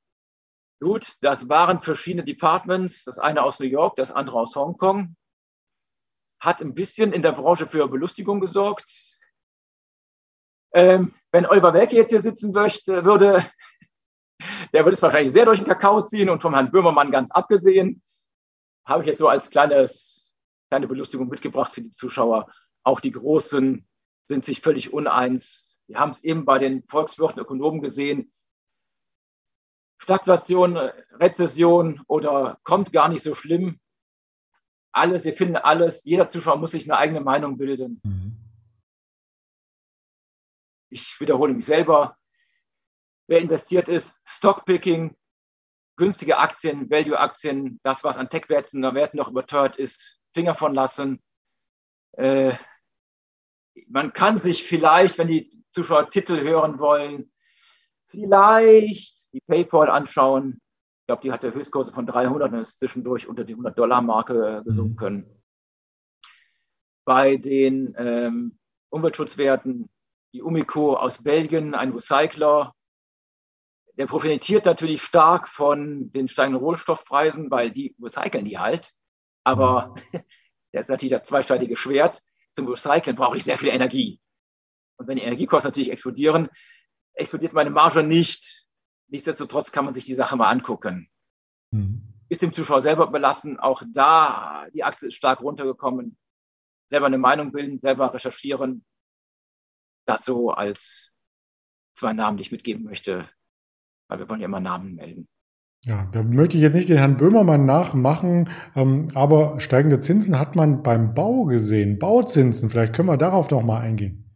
Gut, 0.83 1.19
das 1.21 1.49
waren 1.49 1.81
verschiedene 1.81 2.25
Departments, 2.25 3.05
das 3.05 3.21
eine 3.21 3.45
aus 3.45 3.61
New 3.61 3.67
York, 3.67 3.95
das 3.95 4.11
andere 4.11 4.41
aus 4.41 4.57
Hongkong. 4.57 5.15
Hat 6.41 6.61
ein 6.61 6.75
bisschen 6.75 7.13
in 7.13 7.23
der 7.23 7.31
Branche 7.31 7.69
für 7.69 7.87
Belustigung 7.87 8.41
gesorgt. 8.41 9.21
Ähm, 10.75 11.15
wenn 11.31 11.47
Oliver 11.47 11.73
Welke 11.73 11.95
jetzt 11.95 12.11
hier 12.11 12.21
sitzen 12.21 12.51
möchte, 12.51 13.05
würde, 13.05 13.49
der 14.73 14.85
würde 14.85 14.95
es 14.95 15.03
wahrscheinlich 15.03 15.31
sehr 15.31 15.45
durch 15.45 15.61
den 15.61 15.69
Kakao 15.69 16.03
ziehen 16.03 16.29
und 16.29 16.43
vom 16.43 16.53
Herrn 16.53 16.73
Böhmermann 16.73 17.13
ganz 17.13 17.31
abgesehen. 17.31 18.03
Habe 18.85 19.03
ich 19.03 19.07
jetzt 19.07 19.19
so 19.19 19.29
als 19.29 19.51
kleines, 19.51 20.35
kleine 20.69 20.89
Belustigung 20.89 21.29
mitgebracht 21.29 21.73
für 21.73 21.83
die 21.83 21.93
Zuschauer. 21.93 22.51
Auch 22.83 22.99
die 22.99 23.13
Großen 23.13 23.87
sind 24.25 24.45
sich 24.45 24.63
völlig 24.63 24.93
uneins. 24.93 25.81
Wir 25.87 26.01
haben 26.01 26.11
es 26.11 26.25
eben 26.25 26.45
bei 26.45 26.59
den 26.59 26.83
Volkswirten 26.89 27.41
Ökonomen 27.41 27.83
gesehen. 27.83 28.33
Stagflation, 30.03 30.77
Rezession 31.13 32.03
oder 32.09 32.59
kommt 32.65 32.93
gar 32.93 33.09
nicht 33.09 33.23
so 33.23 33.37
schlimm. 33.37 33.79
Alles, 34.91 35.25
wir 35.25 35.33
finden 35.33 35.55
alles. 35.55 36.05
Jeder 36.05 36.29
Zuschauer 36.29 36.57
muss 36.57 36.73
sich 36.73 36.85
eine 36.91 36.99
eigene 36.99 37.21
Meinung 37.21 37.57
bilden. 37.57 38.01
Mhm. 38.03 38.37
Ich 40.91 41.21
wiederhole 41.21 41.55
mich 41.55 41.67
selber. 41.67 42.19
Wer 43.29 43.41
investiert 43.41 43.89
ist, 43.89 44.21
Stockpicking, 44.25 45.17
günstige 45.97 46.39
Aktien, 46.39 46.91
Value-Aktien, 46.91 47.79
das, 47.85 48.03
was 48.03 48.19
an 48.19 48.29
Tech-Werten 48.29 48.83
Werten 48.83 49.19
noch 49.19 49.29
überteuert 49.29 49.77
ist, 49.77 50.21
Finger 50.35 50.57
von 50.57 50.75
lassen. 50.75 51.23
Äh, 52.17 52.57
man 53.87 54.13
kann 54.13 54.41
sich 54.41 54.65
vielleicht, 54.65 55.17
wenn 55.17 55.29
die 55.29 55.49
Zuschauer 55.71 56.11
Titel 56.11 56.41
hören 56.41 56.81
wollen, 56.81 57.33
vielleicht 58.13 59.33
die 59.33 59.41
PayPal 59.41 59.89
anschauen. 59.91 60.61
Ich 61.01 61.07
glaube, 61.07 61.23
die 61.23 61.33
hatte 61.33 61.53
Höchstkurse 61.53 61.93
von 61.93 62.07
300 62.07 62.53
und 62.53 62.61
ist 62.61 62.79
zwischendurch 62.79 63.27
unter 63.27 63.45
die 63.45 63.57
100-Dollar-Marke 63.57 64.59
äh, 64.59 64.63
gesunken. 64.63 65.15
Mhm. 65.17 65.43
Bei 67.05 67.37
den 67.37 67.95
ähm, 67.99 68.59
Umweltschutzwerten, 68.91 69.89
die 70.33 70.43
Umico 70.43 70.95
aus 70.95 71.23
Belgien, 71.23 71.75
ein 71.75 71.93
Recycler, 71.93 72.75
der 73.99 74.07
profitiert 74.07 74.65
natürlich 74.65 75.03
stark 75.03 75.49
von 75.49 76.11
den 76.13 76.29
steigenden 76.29 76.63
Rohstoffpreisen, 76.63 77.51
weil 77.51 77.71
die 77.71 77.97
recyceln 78.01 78.45
die 78.45 78.59
halt. 78.59 78.93
Aber 79.45 79.95
mhm. 80.13 80.21
das 80.73 80.87
ist 80.87 80.91
natürlich 80.91 81.13
das 81.13 81.25
zweisteilige 81.25 81.77
Schwert. 81.77 82.23
Zum 82.53 82.69
Recyceln 82.69 83.17
brauche 83.17 83.37
ich 83.37 83.45
sehr 83.45 83.59
viel 83.59 83.71
Energie. 83.71 84.21
Und 84.99 85.09
wenn 85.09 85.17
die 85.17 85.25
Energiekosten 85.25 85.69
natürlich 85.69 85.91
explodieren, 85.91 86.49
explodiert 87.15 87.53
meine 87.53 87.71
Marge 87.71 88.03
nicht. 88.03 88.67
Nichtsdestotrotz 89.09 89.73
kann 89.73 89.85
man 89.85 89.95
sich 89.95 90.05
die 90.05 90.15
Sache 90.15 90.37
mal 90.37 90.51
angucken. 90.51 91.09
Mhm. 91.71 92.03
Ist 92.29 92.43
dem 92.43 92.55
Zuschauer 92.55 92.83
selber 92.83 93.07
überlassen. 93.07 93.59
Auch 93.59 93.83
da, 93.93 94.67
die 94.75 94.85
Aktie 94.85 95.09
ist 95.09 95.15
stark 95.15 95.43
runtergekommen. 95.43 96.17
Selber 96.87 97.07
eine 97.07 97.19
Meinung 97.19 97.53
bilden, 97.53 97.79
selber 97.79 98.13
recherchieren. 98.13 98.85
Das 100.07 100.25
so 100.25 100.51
als 100.51 101.13
zwei 101.95 102.13
Namen, 102.13 102.39
die 102.39 102.43
ich 102.43 102.53
mitgeben 102.53 102.85
möchte, 102.85 103.29
weil 104.09 104.19
wir 104.19 104.29
wollen 104.29 104.41
ja 104.41 104.47
immer 104.47 104.61
Namen 104.61 104.95
melden. 104.95 105.29
Ja, 105.85 106.09
da 106.13 106.23
möchte 106.23 106.57
ich 106.57 106.63
jetzt 106.63 106.75
nicht 106.75 106.89
den 106.89 106.99
Herrn 106.99 107.17
Böhmermann 107.17 107.67
nachmachen, 107.67 108.49
ähm, 108.77 109.07
aber 109.15 109.59
steigende 109.59 109.99
Zinsen 109.99 110.39
hat 110.39 110.55
man 110.55 110.83
beim 110.85 111.13
Bau 111.13 111.45
gesehen. 111.45 111.99
Bauzinsen, 111.99 112.71
vielleicht 112.71 112.95
können 112.95 113.09
wir 113.09 113.17
darauf 113.17 113.51
noch 113.51 113.63
mal 113.63 113.81
eingehen. 113.81 114.32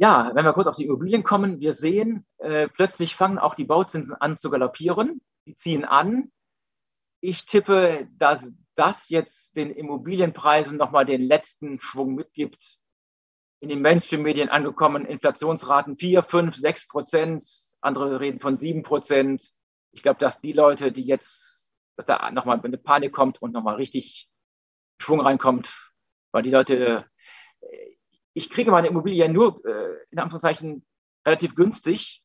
Ja, 0.00 0.30
wenn 0.32 0.44
wir 0.44 0.52
kurz 0.52 0.68
auf 0.68 0.76
die 0.76 0.84
Immobilien 0.84 1.24
kommen, 1.24 1.58
wir 1.58 1.72
sehen, 1.72 2.24
äh, 2.38 2.68
plötzlich 2.68 3.16
fangen 3.16 3.36
auch 3.36 3.56
die 3.56 3.64
Bauzinsen 3.64 4.14
an 4.14 4.36
zu 4.36 4.48
galoppieren. 4.48 5.20
Die 5.44 5.56
ziehen 5.56 5.84
an. 5.84 6.30
Ich 7.20 7.46
tippe, 7.46 8.06
dass 8.12 8.52
das 8.76 9.08
jetzt 9.08 9.56
den 9.56 9.70
Immobilienpreisen 9.72 10.78
nochmal 10.78 11.04
den 11.04 11.22
letzten 11.22 11.80
Schwung 11.80 12.14
mitgibt. 12.14 12.78
In 13.58 13.70
den 13.70 13.82
Mainstream-Medien 13.82 14.50
angekommen, 14.50 15.04
Inflationsraten 15.04 15.98
4, 15.98 16.22
5, 16.22 16.54
6 16.54 16.86
Prozent. 16.86 17.42
Andere 17.80 18.20
reden 18.20 18.38
von 18.38 18.56
7 18.56 18.84
Prozent. 18.84 19.50
Ich 19.90 20.02
glaube, 20.04 20.20
dass 20.20 20.40
die 20.40 20.52
Leute, 20.52 20.92
die 20.92 21.06
jetzt, 21.06 21.72
dass 21.96 22.06
da 22.06 22.30
nochmal 22.30 22.60
eine 22.62 22.78
Panik 22.78 23.12
kommt 23.12 23.42
und 23.42 23.52
nochmal 23.52 23.74
richtig 23.74 24.30
Schwung 25.00 25.18
reinkommt, 25.18 25.74
weil 26.30 26.44
die 26.44 26.50
Leute, 26.50 27.04
ich 28.38 28.50
kriege 28.50 28.70
meine 28.70 28.86
Immobilie 28.86 29.28
nur 29.28 29.64
äh, 29.66 29.96
in 30.10 30.20
Anführungszeichen 30.20 30.86
relativ 31.26 31.56
günstig. 31.56 32.22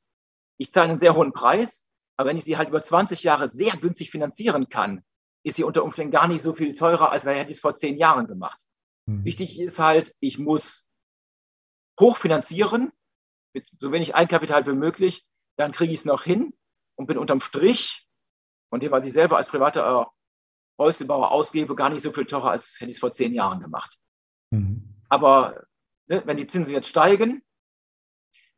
Ich 0.59 0.71
zahle 0.71 0.91
einen 0.91 0.99
sehr 0.99 1.15
hohen 1.15 1.33
Preis, 1.33 1.85
aber 2.17 2.29
wenn 2.29 2.37
ich 2.37 2.43
sie 2.43 2.55
halt 2.55 2.69
über 2.69 2.81
20 2.81 3.23
Jahre 3.23 3.49
sehr 3.49 3.73
günstig 3.77 4.11
finanzieren 4.11 4.69
kann, 4.69 5.03
ist 5.43 5.55
sie 5.55 5.63
unter 5.63 5.83
Umständen 5.83 6.11
gar 6.11 6.27
nicht 6.27 6.43
so 6.43 6.53
viel 6.53 6.75
teurer, 6.75 7.11
als 7.11 7.25
wenn 7.25 7.43
ich 7.47 7.53
es 7.53 7.59
vor 7.59 7.73
zehn 7.73 7.97
Jahren 7.97 8.27
gemacht. 8.27 8.59
Mhm. 9.07 9.25
Wichtig 9.25 9.59
ist 9.59 9.79
halt, 9.79 10.15
ich 10.19 10.37
muss 10.37 10.87
hochfinanzieren 11.99 12.91
mit 13.55 13.71
so 13.79 13.91
wenig 13.91 14.13
Eigenkapital 14.13 14.67
wie 14.67 14.73
möglich, 14.73 15.25
dann 15.57 15.71
kriege 15.71 15.93
ich 15.93 15.99
es 15.99 16.05
noch 16.05 16.23
hin 16.23 16.53
und 16.95 17.07
bin 17.07 17.17
unterm 17.17 17.41
Strich 17.41 18.07
von 18.69 18.79
dem, 18.79 18.91
was 18.91 19.05
ich 19.05 19.13
selber 19.13 19.37
als 19.37 19.47
privater 19.47 20.11
Häuslebauer 20.77 21.31
ausgebe, 21.31 21.75
gar 21.75 21.89
nicht 21.89 22.03
so 22.03 22.13
viel 22.13 22.25
teurer, 22.25 22.51
als 22.51 22.79
hätte 22.79 22.91
ich 22.91 22.97
es 22.97 22.99
vor 22.99 23.11
zehn 23.11 23.33
Jahren 23.33 23.59
gemacht. 23.59 23.97
Mhm. 24.51 24.93
Aber 25.09 25.65
ne, 26.07 26.21
wenn 26.25 26.37
die 26.37 26.47
Zinsen 26.47 26.73
jetzt 26.73 26.87
steigen, 26.87 27.43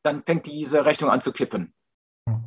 dann 0.04 0.24
fängt 0.24 0.46
diese 0.46 0.86
Rechnung 0.86 1.10
an 1.10 1.22
zu 1.22 1.32
kippen. 1.32 1.74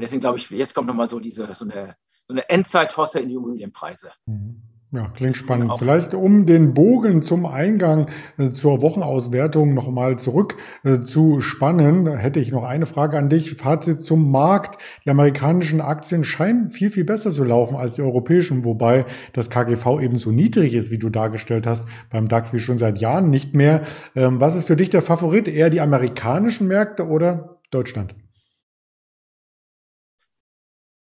Deswegen 0.00 0.20
glaube 0.20 0.38
ich, 0.38 0.50
jetzt 0.50 0.74
kommt 0.74 0.88
nochmal 0.88 1.08
so 1.08 1.20
diese, 1.20 1.52
so 1.54 1.64
eine, 1.64 1.96
so 2.26 2.34
eine 2.34 2.48
Endzeithosse 2.48 3.20
in 3.20 3.28
die 3.28 3.34
Immobilienpreise. 3.34 4.12
Mhm. 4.26 4.62
Ja, 4.90 5.06
klingt 5.14 5.36
spannend. 5.36 5.72
Vielleicht 5.78 6.14
um 6.14 6.46
den 6.46 6.72
Bogen 6.72 7.20
zum 7.20 7.44
Eingang 7.44 8.06
äh, 8.38 8.52
zur 8.52 8.80
Wochenauswertung 8.80 9.74
nochmal 9.74 10.18
zurück 10.18 10.56
äh, 10.82 11.00
zu 11.00 11.42
spannen, 11.42 12.06
hätte 12.16 12.40
ich 12.40 12.52
noch 12.52 12.64
eine 12.64 12.86
Frage 12.86 13.18
an 13.18 13.28
dich. 13.28 13.56
Fazit 13.56 14.00
zum 14.00 14.30
Markt. 14.30 14.80
Die 15.04 15.10
amerikanischen 15.10 15.82
Aktien 15.82 16.24
scheinen 16.24 16.70
viel, 16.70 16.88
viel 16.88 17.04
besser 17.04 17.32
zu 17.32 17.44
laufen 17.44 17.76
als 17.76 17.96
die 17.96 18.02
europäischen, 18.02 18.64
wobei 18.64 19.04
das 19.34 19.50
KGV 19.50 20.00
eben 20.00 20.16
so 20.16 20.30
niedrig 20.30 20.72
ist, 20.72 20.90
wie 20.90 20.98
du 20.98 21.10
dargestellt 21.10 21.66
hast, 21.66 21.86
beim 22.10 22.26
DAX 22.26 22.54
wie 22.54 22.58
schon 22.58 22.78
seit 22.78 22.96
Jahren 22.96 23.28
nicht 23.28 23.52
mehr. 23.52 23.82
Ähm, 24.16 24.40
was 24.40 24.56
ist 24.56 24.68
für 24.68 24.76
dich 24.76 24.88
der 24.88 25.02
Favorit? 25.02 25.48
Eher 25.48 25.68
die 25.68 25.82
amerikanischen 25.82 26.66
Märkte 26.66 27.06
oder 27.06 27.58
Deutschland? 27.70 28.14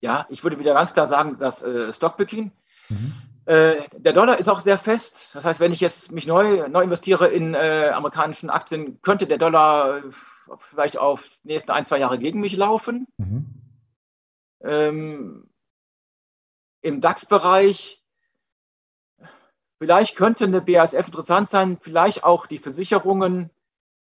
Ja, 0.01 0.27
ich 0.31 0.45
würde 0.45 0.61
wieder 0.61 0.75
ganz 0.75 0.95
klar 0.95 1.09
sagen, 1.09 1.37
dass 1.41 1.63
äh, 1.63 1.93
Stockpicking. 1.93 2.53
Mhm 2.89 3.13
Äh, 3.45 3.89
der 3.97 4.13
Dollar 4.13 4.39
ist 4.39 4.49
auch 4.49 4.61
sehr 4.61 4.79
fest. 4.79 5.35
Das 5.35 5.45
heißt, 5.45 5.59
wenn 5.59 5.73
ich 5.73 5.81
jetzt 5.81 6.13
mich 6.13 6.27
neu, 6.27 6.69
neu 6.69 6.83
investiere 6.83 7.29
in 7.29 7.55
äh, 7.55 7.91
amerikanischen 7.93 8.51
Aktien, 8.51 9.01
könnte 9.03 9.27
der 9.27 9.39
Dollar 9.39 10.03
vielleicht 10.59 10.99
auf 10.99 11.29
die 11.43 11.49
nächsten 11.49 11.73
ein, 11.73 11.85
zwei 11.85 11.99
Jahre 11.99 12.19
gegen 12.19 12.41
mich 12.41 12.57
laufen. 12.57 13.09
Mhm. 13.17 13.47
Ähm, 14.63 15.51
Im 16.83 17.01
DAX-Bereich, 17.01 18.05
vielleicht 19.79 20.15
könnte 20.15 20.45
eine 20.45 20.61
BASF 20.61 21.07
interessant 21.07 21.51
sein, 21.51 21.79
vielleicht 21.81 22.23
auch 22.23 22.47
die 22.47 22.59
Versicherungen. 22.59 23.51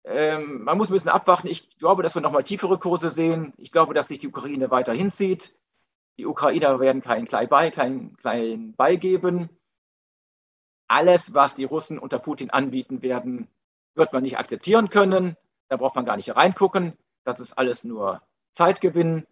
Ähm, 0.04 0.64
man 0.64 0.78
muss 0.78 0.88
ein 0.88 0.94
bisschen 0.94 1.10
abwarten. 1.10 1.48
Ich 1.48 1.76
glaube, 1.78 2.02
dass 2.02 2.14
wir 2.14 2.22
nochmal 2.22 2.44
tiefere 2.44 2.78
Kurse 2.78 3.10
sehen. 3.10 3.52
Ich 3.58 3.70
glaube, 3.70 3.92
dass 3.92 4.08
sich 4.08 4.18
die 4.18 4.28
Ukraine 4.28 4.70
weiter 4.70 4.94
hinzieht. 4.94 5.54
Die 6.18 6.26
Ukrainer 6.26 6.80
werden 6.80 7.02
keinen 7.02 7.26
kleinen 7.26 7.48
Bei, 7.48 7.70
keinen 7.70 8.16
kleinen 8.16 8.74
beigeben. 8.74 9.50
Alles, 10.88 11.34
was 11.34 11.54
die 11.54 11.64
Russen 11.64 11.98
unter 11.98 12.18
Putin 12.18 12.50
anbieten 12.50 13.02
werden, 13.02 13.48
wird 13.94 14.12
man 14.12 14.22
nicht 14.22 14.38
akzeptieren 14.38 14.88
können. 14.88 15.36
Da 15.68 15.76
braucht 15.76 15.96
man 15.96 16.04
gar 16.04 16.16
nicht 16.16 16.34
reingucken. 16.34 16.96
Das 17.24 17.40
ist 17.40 17.54
alles 17.54 17.84
nur 17.84 18.22
Zeitgewinn. 18.52 19.26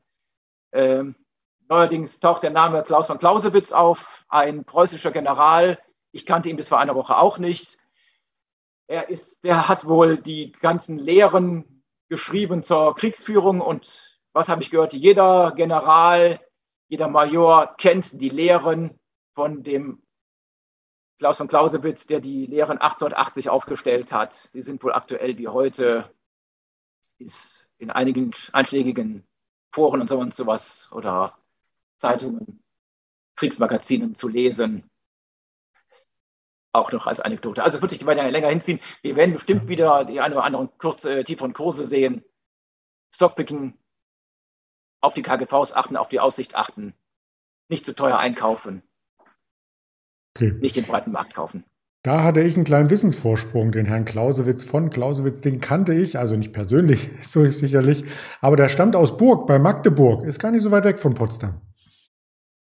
Ähm, 0.73 1.15
neuerdings 1.69 2.21
taucht 2.21 2.43
der 2.43 2.51
Name 2.51 2.83
Klaus 2.83 3.07
von 3.07 3.19
Clausewitz 3.19 3.73
auf, 3.73 4.25
ein 4.29 4.65
preußischer 4.65 5.13
General. 5.13 5.79
Ich 6.11 6.27
kannte 6.27 6.51
ihn 6.51 6.57
bis 6.57 6.69
vor 6.69 6.81
einer 6.81 6.95
Woche 6.95 7.17
auch 7.17 7.39
nicht. 7.39 7.79
Er 8.87 9.09
ist, 9.09 9.45
der 9.45 9.69
hat 9.69 9.87
wohl 9.87 10.19
die 10.19 10.53
ganzen 10.53 10.99
Lehren 10.99 11.83
geschrieben 12.09 12.63
zur 12.63 12.95
Kriegsführung 12.95 13.61
und 13.61 14.21
was 14.33 14.49
habe 14.49 14.63
ich 14.63 14.71
gehört? 14.71 14.93
Jeder 14.93 15.53
General, 15.53 16.41
jeder 16.95 17.09
Major 17.09 17.75
kennt 17.77 18.21
die 18.21 18.29
Lehren 18.29 19.01
von 19.35 19.65
dem 19.65 20.01
Klaus 21.19 21.39
von 21.39 21.49
Clausewitz, 21.49 22.07
der 22.07 22.21
die 22.21 22.47
Lehren 22.47 22.79
1880 22.79 23.51
aufgestellt 23.51 24.13
hat. 24.13 24.33
Sie 24.33 24.63
sind 24.63 24.81
wohl 24.85 24.93
aktuell 24.93 25.37
wie 25.37 25.49
heute 25.49 26.09
ist 27.19 27.69
in 27.79 27.91
einigen 27.91 28.31
einschlägigen 28.53 29.27
Foren 29.73 30.03
und 30.03 30.09
so 30.09 30.21
und 30.21 30.33
sowas 30.33 30.89
oder 30.93 31.37
Zeitungen, 31.97 32.63
Kriegsmagazinen 33.35 34.15
zu 34.15 34.29
lesen. 34.29 34.89
Auch 36.71 36.93
noch 36.93 37.09
als 37.09 37.19
Anekdote. 37.19 37.65
Also 37.65 37.83
wird 37.83 37.91
sich 37.91 38.07
weiter 38.07 38.31
länger 38.31 38.51
hinziehen. 38.51 38.79
Wir 39.03 39.17
werden 39.17 39.33
bestimmt 39.33 39.67
wieder 39.67 40.05
die 40.05 40.21
eine 40.21 40.37
oder 40.37 40.45
anderen 40.45 40.71
kurze, 40.79 41.19
äh, 41.19 41.25
tieferen 41.25 41.55
Kurse 41.55 41.83
sehen. 41.83 42.25
Stockpicking, 43.13 43.77
auf 45.05 45.15
die 45.15 45.23
KGVs 45.23 45.73
achten, 45.73 45.97
auf 45.97 46.09
die 46.09 46.21
Aussicht 46.21 46.57
achten. 46.57 46.95
Nicht 47.69 47.85
zu 47.85 47.95
teuer 47.95 48.19
einkaufen. 48.19 48.83
Okay. 50.37 50.53
Nicht 50.61 50.77
den 50.77 50.85
breiten 50.85 51.13
Markt 51.13 51.35
kaufen. 51.35 51.65
Da 52.03 52.23
hatte 52.23 52.43
ich 52.43 52.55
einen 52.55 52.65
kleinen 52.65 52.91
Wissensvorsprung. 52.91 53.73
Den 53.73 53.87
Herrn 53.87 54.05
Clausewitz 54.05 54.63
von 54.65 54.91
Clausewitz, 54.91 55.41
den 55.41 55.61
kannte 55.61 55.95
ich, 55.95 56.19
also 56.19 56.37
nicht 56.37 56.53
persönlich, 56.53 57.11
so 57.23 57.43
ist 57.43 57.61
sicherlich, 57.61 58.05
aber 58.41 58.57
der 58.57 58.69
stammt 58.69 58.97
aus 58.97 59.17
Burg 59.17 59.47
bei 59.47 59.59
Magdeburg, 59.59 60.27
ist 60.27 60.39
gar 60.39 60.51
nicht 60.51 60.63
so 60.63 60.71
weit 60.71 60.85
weg 60.85 60.99
von 60.99 61.15
Potsdam. 61.15 61.63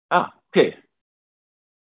Ah, 0.09 0.31
okay. 0.49 0.77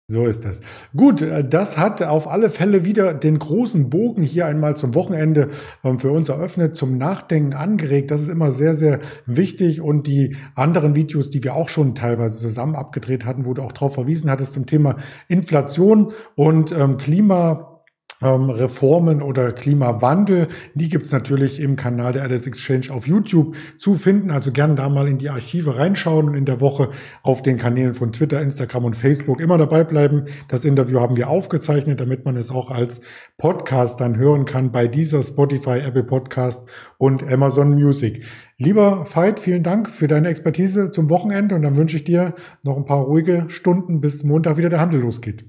So 0.07 0.27
ist 0.27 0.45
das. 0.45 0.61
Gut, 0.95 1.23
äh, 1.23 1.43
das 1.43 1.79
hat 1.79 2.03
auf 2.03 2.27
alle 2.27 2.51
Fälle 2.51 2.85
wieder 2.85 3.15
den 3.15 3.39
großen 3.39 3.89
Bogen 3.89 4.21
hier 4.21 4.45
einmal 4.45 4.77
zum 4.77 4.93
Wochenende 4.93 5.49
ähm, 5.83 5.97
für 5.97 6.11
uns 6.11 6.29
eröffnet, 6.29 6.75
zum 6.75 6.99
Nachdenken 6.99 7.53
angeregt. 7.53 8.11
Das 8.11 8.21
ist 8.21 8.29
immer 8.29 8.51
sehr, 8.51 8.75
sehr 8.75 8.99
wichtig. 9.25 9.81
Und 9.81 10.05
die 10.05 10.35
anderen 10.53 10.93
Videos, 10.93 11.31
die 11.31 11.43
wir 11.43 11.55
auch 11.55 11.69
schon 11.69 11.95
teilweise 11.95 12.37
zusammen 12.37 12.75
abgedreht 12.75 13.25
hatten, 13.25 13.47
wo 13.47 13.55
du 13.55 13.63
auch 13.63 13.71
darauf 13.71 13.95
verwiesen 13.95 14.29
hattest 14.29 14.53
zum 14.53 14.67
Thema 14.67 14.97
Inflation 15.27 16.13
und 16.35 16.71
ähm, 16.71 16.97
Klima 16.97 17.74
ähm, 18.21 18.49
Reformen 18.49 19.21
oder 19.21 19.51
Klimawandel. 19.51 20.47
Die 20.73 20.89
gibt's 20.89 21.11
natürlich 21.11 21.59
im 21.59 21.75
Kanal 21.75 22.13
der 22.13 22.23
LS 22.29 22.47
Exchange 22.47 22.87
auf 22.91 23.07
YouTube 23.07 23.55
zu 23.77 23.95
finden. 23.95 24.31
Also 24.31 24.51
gerne 24.51 24.75
da 24.75 24.89
mal 24.89 25.07
in 25.07 25.17
die 25.17 25.29
Archive 25.29 25.75
reinschauen 25.75 26.29
und 26.29 26.35
in 26.35 26.45
der 26.45 26.61
Woche 26.61 26.89
auf 27.23 27.41
den 27.41 27.57
Kanälen 27.57 27.93
von 27.93 28.13
Twitter, 28.13 28.41
Instagram 28.41 28.85
und 28.85 28.97
Facebook 28.97 29.41
immer 29.41 29.57
dabei 29.57 29.83
bleiben. 29.83 30.25
Das 30.47 30.65
Interview 30.65 30.99
haben 30.99 31.17
wir 31.17 31.29
aufgezeichnet, 31.29 31.99
damit 31.99 32.25
man 32.25 32.37
es 32.37 32.51
auch 32.51 32.71
als 32.71 33.01
Podcast 33.37 33.99
dann 33.99 34.17
hören 34.17 34.45
kann 34.45 34.71
bei 34.71 34.87
dieser 34.87 35.21
Spotify, 35.23 35.79
Apple 35.79 36.03
Podcast 36.03 36.67
und 36.97 37.23
Amazon 37.29 37.75
Music. 37.75 38.23
Lieber 38.57 39.05
Veit, 39.13 39.39
vielen 39.39 39.63
Dank 39.63 39.89
für 39.89 40.07
deine 40.07 40.29
Expertise 40.29 40.89
zum 40.91 41.09
Wochenende 41.09 41.55
und 41.55 41.63
dann 41.63 41.75
wünsche 41.75 41.97
ich 41.97 42.05
dir 42.05 42.35
noch 42.63 42.77
ein 42.77 42.85
paar 42.85 43.01
ruhige 43.01 43.45
Stunden, 43.49 43.99
bis 43.99 44.23
Montag 44.23 44.57
wieder 44.57 44.69
der 44.69 44.79
Handel 44.79 45.01
losgeht. 45.01 45.45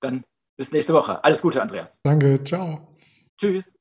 Dann 0.00 0.24
bis 0.56 0.72
nächste 0.72 0.94
Woche. 0.94 1.22
Alles 1.24 1.42
Gute, 1.42 1.60
Andreas. 1.60 2.00
Danke, 2.02 2.42
ciao. 2.44 2.96
Tschüss. 3.38 3.74